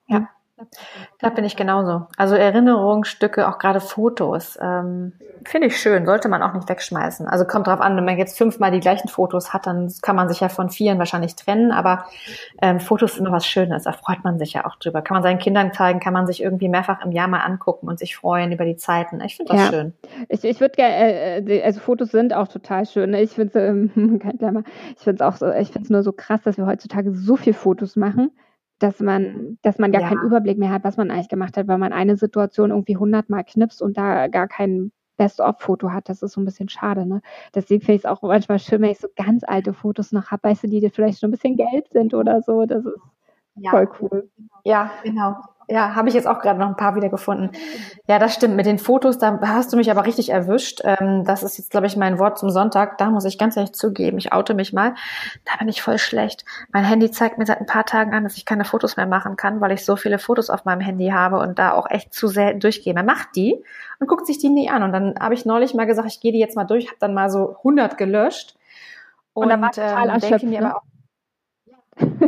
[0.08, 0.28] Ja.
[1.18, 2.06] Da bin ich genauso.
[2.16, 5.12] Also Erinnerungsstücke, auch gerade Fotos, ähm,
[5.46, 7.26] finde ich schön, sollte man auch nicht wegschmeißen.
[7.26, 10.28] Also kommt drauf an, wenn man jetzt fünfmal die gleichen Fotos hat, dann kann man
[10.28, 12.06] sich ja von vieren wahrscheinlich trennen, aber
[12.60, 15.02] ähm, Fotos sind immer was Schönes, da freut man sich ja auch drüber.
[15.02, 17.98] Kann man seinen Kindern zeigen, kann man sich irgendwie mehrfach im Jahr mal angucken und
[17.98, 19.20] sich freuen über die Zeiten.
[19.20, 19.70] Ich finde das ja.
[19.70, 19.94] schön.
[20.28, 23.14] Ich, ich würde gerne, äh, also Fotos sind auch total schön.
[23.14, 24.20] Ich finde es ähm,
[24.96, 27.36] ich finde es auch so, ich finde es nur so krass, dass wir heutzutage so
[27.36, 28.30] viel Fotos machen
[28.80, 30.08] dass man, dass man gar ja.
[30.08, 33.44] keinen Überblick mehr hat, was man eigentlich gemacht hat, weil man eine Situation irgendwie hundertmal
[33.44, 36.08] knipst und da gar kein Best-of-Foto hat.
[36.08, 37.20] Das ist so ein bisschen schade, ne?
[37.54, 40.44] Deswegen finde ich es auch manchmal schön, wenn ich so ganz alte Fotos noch habe,
[40.48, 42.64] weißt du, die vielleicht schon ein bisschen gelb sind oder so.
[42.64, 42.98] Das ist
[43.56, 43.70] ja.
[43.70, 44.30] voll cool.
[44.64, 45.36] Ja, genau.
[45.72, 47.52] Ja, habe ich jetzt auch gerade noch ein paar wieder gefunden.
[48.08, 48.56] Ja, das stimmt.
[48.56, 50.80] Mit den Fotos, da hast du mich aber richtig erwischt.
[50.82, 52.98] Ähm, das ist jetzt, glaube ich, mein Wort zum Sonntag.
[52.98, 54.96] Da muss ich ganz ehrlich zugeben, ich oute mich mal.
[55.44, 56.44] Da bin ich voll schlecht.
[56.72, 59.36] Mein Handy zeigt mir seit ein paar Tagen an, dass ich keine Fotos mehr machen
[59.36, 62.26] kann, weil ich so viele Fotos auf meinem Handy habe und da auch echt zu
[62.26, 62.92] selten durchgehe.
[62.92, 63.62] Man macht die
[64.00, 64.82] und guckt sich die nie an.
[64.82, 67.14] Und dann habe ich neulich mal gesagt, ich gehe die jetzt mal durch, habe dann
[67.14, 68.56] mal so 100 gelöscht.
[69.34, 70.66] Und, und dann war total ähm, denke mir ne?
[70.66, 70.82] aber auch,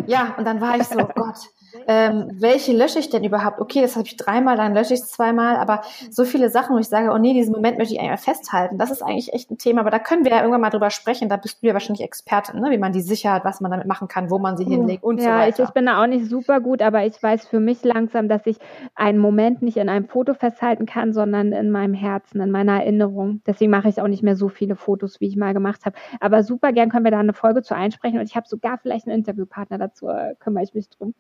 [0.07, 1.39] ja, und dann war ich so, oh Gott,
[1.87, 3.61] ähm, welche lösche ich denn überhaupt?
[3.61, 6.79] Okay, das habe ich dreimal, dann lösche ich es zweimal, aber so viele Sachen, wo
[6.79, 8.79] ich sage, oh nee, diesen Moment möchte ich eigentlich festhalten.
[8.79, 11.29] Das ist eigentlich echt ein Thema, aber da können wir ja irgendwann mal drüber sprechen.
[11.29, 12.71] Da bist du ja wahrscheinlich Expertin, ne?
[12.71, 15.25] wie man die Sicherheit, was man damit machen kann, wo man sie hinlegt und ja,
[15.25, 15.59] so weiter.
[15.59, 18.29] Ja, ich, ich bin da auch nicht super gut, aber ich weiß für mich langsam,
[18.29, 18.59] dass ich
[18.95, 23.41] einen Moment nicht in einem Foto festhalten kann, sondern in meinem Herzen, in meiner Erinnerung.
[23.47, 25.97] Deswegen mache ich auch nicht mehr so viele Fotos, wie ich mal gemacht habe.
[26.21, 29.07] Aber super gern können wir da eine Folge zu einsprechen und ich habe sogar vielleicht
[29.07, 31.15] einen Interviewpartner dazu, äh, kümmere ich mich drum.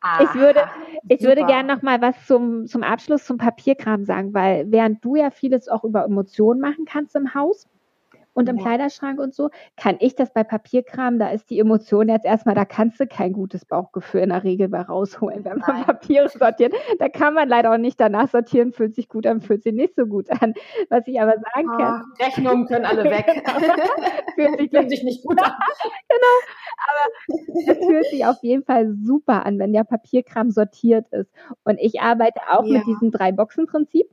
[0.00, 0.60] Ah, ich würde,
[1.08, 5.16] ich würde gerne noch mal was zum, zum Abschluss zum Papierkram sagen, weil während du
[5.16, 7.66] ja vieles auch über Emotionen machen kannst im Haus,
[8.34, 8.62] und im ja.
[8.62, 12.64] Kleiderschrank und so, kann ich das bei Papierkram, da ist die Emotion jetzt erstmal, da
[12.64, 15.84] kannst du kein gutes Bauchgefühl in der Regel bei rausholen, wenn man Nein.
[15.84, 16.74] Papiere sortiert.
[16.98, 19.94] Da kann man leider auch nicht danach sortieren, fühlt sich gut an, fühlt sich nicht
[19.94, 20.54] so gut an.
[20.88, 22.04] Was ich aber sagen oh, kann.
[22.20, 23.26] Rechnungen können alle weg.
[24.36, 24.48] genau.
[24.48, 25.52] fühlt sich, fühlt sich nicht gut an.
[26.08, 26.34] genau.
[26.86, 31.30] Aber es fühlt sich auf jeden Fall super an, wenn der Papierkram sortiert ist.
[31.64, 32.78] Und ich arbeite auch ja.
[32.78, 34.08] mit diesem Drei-Boxen-Prinzip.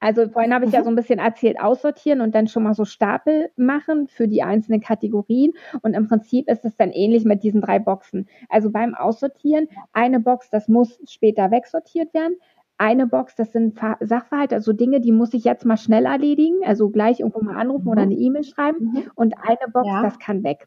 [0.00, 0.84] Also vorhin habe ich ja mhm.
[0.84, 4.80] so ein bisschen erzählt, aussortieren und dann schon mal so Stapel machen für die einzelnen
[4.80, 5.52] Kategorien.
[5.82, 8.28] Und im Prinzip ist es dann ähnlich mit diesen drei Boxen.
[8.48, 12.36] Also beim Aussortieren, eine Box, das muss später wegsortiert werden.
[12.76, 16.90] Eine Box, das sind Sachverhalte, also Dinge, die muss ich jetzt mal schnell erledigen, also
[16.90, 18.12] gleich irgendwo mal anrufen oder mhm.
[18.12, 18.92] eine E-Mail schreiben.
[18.92, 19.10] Mhm.
[19.14, 20.02] Und eine Box, ja.
[20.02, 20.66] das kann weg.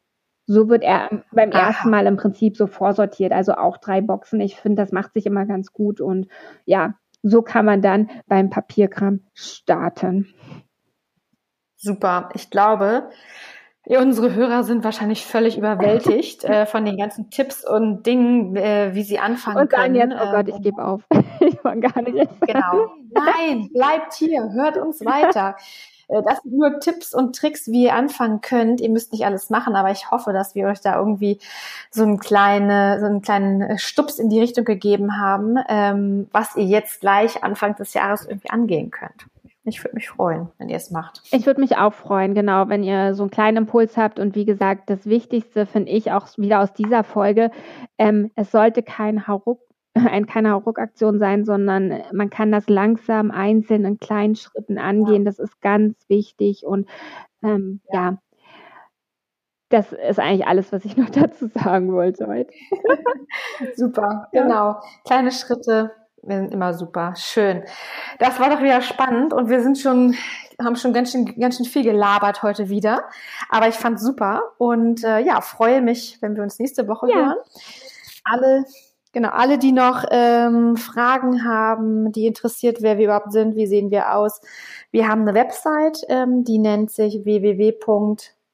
[0.50, 1.68] So wird er beim Aha.
[1.68, 4.40] ersten Mal im Prinzip so vorsortiert, also auch drei Boxen.
[4.40, 6.28] Ich finde, das macht sich immer ganz gut und
[6.64, 6.96] ja,
[7.30, 10.34] so kann man dann beim Papierkram starten.
[11.76, 12.30] Super.
[12.34, 13.10] Ich glaube,
[13.86, 19.04] unsere Hörer sind wahrscheinlich völlig überwältigt äh, von den ganzen Tipps und Dingen, äh, wie
[19.04, 20.12] sie anfangen und sagen können.
[20.12, 21.04] jetzt, oh Gott, ich gebe auf.
[21.40, 22.92] ich fange gar nicht Genau.
[23.12, 25.56] Nein, bleibt hier, hört uns weiter.
[26.08, 28.82] Äh, das sind nur Tipps und Tricks, wie ihr anfangen könnt.
[28.82, 31.40] Ihr müsst nicht alles machen, aber ich hoffe, dass wir euch da irgendwie
[31.92, 36.66] so, einen, kleine, so einen kleinen Stups in die Richtung gegeben haben, ähm, was ihr
[36.66, 39.26] jetzt gleich Anfang des Jahres irgendwie angehen könnt.
[39.68, 41.22] Ich würde mich freuen, wenn ihr es macht.
[41.32, 44.18] Ich würde mich auch freuen, genau, wenn ihr so einen kleinen Impuls habt.
[44.18, 47.52] Und wie gesagt, das Wichtigste finde ich auch wieder aus dieser Folge,
[47.98, 49.60] ähm, es sollte kein Hauruck
[50.12, 55.26] ein, keine Ruckaktion sein, sondern man kann das langsam einzeln in kleinen Schritten angehen.
[55.26, 56.88] Das ist ganz wichtig und
[57.44, 58.00] ähm, ja.
[58.00, 58.18] ja.
[59.70, 62.54] Das ist eigentlich alles, was ich noch dazu sagen wollte heute.
[63.76, 64.44] super, ja.
[64.44, 64.76] genau.
[65.06, 65.92] Kleine Schritte
[66.24, 67.14] sind immer super.
[67.16, 67.64] Schön.
[68.20, 70.16] Das war doch wieder spannend und wir sind schon,
[70.62, 73.04] haben schon ganz schön, ganz schön viel gelabert heute wieder.
[73.50, 77.16] Aber ich fand super und äh, ja, freue mich, wenn wir uns nächste Woche ja.
[77.16, 77.38] hören.
[78.24, 78.66] Alle
[79.18, 83.90] Genau, alle, die noch ähm, Fragen haben, die interessiert, wer wir überhaupt sind, wie sehen
[83.90, 84.42] wir aus.
[84.92, 87.26] Wir haben eine Website, ähm, die nennt sich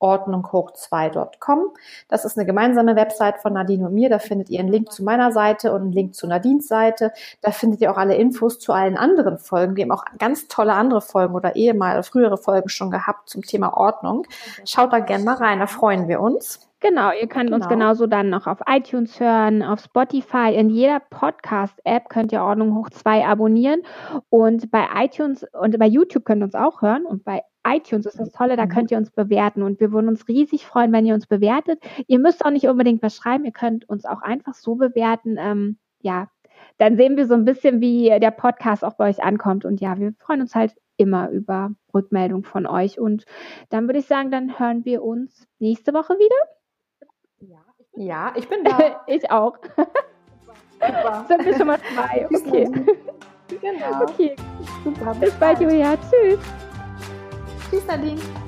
[0.03, 1.73] www.ordnunghoch2.com.
[2.07, 4.09] Das ist eine gemeinsame Website von Nadine und mir.
[4.09, 7.11] Da findet ihr einen Link zu meiner Seite und einen Link zu Nadines Seite.
[7.41, 9.75] Da findet ihr auch alle Infos zu allen anderen Folgen.
[9.75, 13.75] Wir haben auch ganz tolle andere Folgen oder ehemal frühere Folgen schon gehabt zum Thema
[13.77, 14.27] Ordnung.
[14.65, 16.69] Schaut da gerne mal rein, da freuen wir uns.
[16.79, 17.55] Genau, ihr könnt genau.
[17.55, 22.75] uns genauso dann noch auf iTunes hören, auf Spotify, in jeder Podcast-App könnt ihr Ordnung
[22.75, 23.83] hoch 2 abonnieren
[24.29, 28.19] und bei iTunes und bei YouTube könnt ihr uns auch hören und bei iTunes ist
[28.19, 28.69] das Tolle, da mhm.
[28.69, 31.81] könnt ihr uns bewerten und wir würden uns riesig freuen, wenn ihr uns bewertet.
[32.07, 35.37] Ihr müsst auch nicht unbedingt was schreiben, ihr könnt uns auch einfach so bewerten.
[35.39, 36.27] Ähm, ja,
[36.77, 39.97] dann sehen wir so ein bisschen, wie der Podcast auch bei euch ankommt und ja,
[39.97, 43.25] wir freuen uns halt immer über Rückmeldung von euch und
[43.69, 46.35] dann würde ich sagen, dann hören wir uns nächste Woche wieder.
[47.95, 49.01] Ja, ich bin da.
[49.07, 49.57] ich auch.
[50.79, 51.25] Super.
[51.27, 52.25] Sind wir schon mal zwei.
[52.25, 52.69] Okay.
[53.61, 54.03] Genau.
[54.03, 54.35] Okay.
[54.83, 55.11] Super.
[55.11, 55.95] Bis, Bis bald, Julia.
[55.97, 56.39] Tschüss.
[57.73, 58.42] Tschüss, Nadine.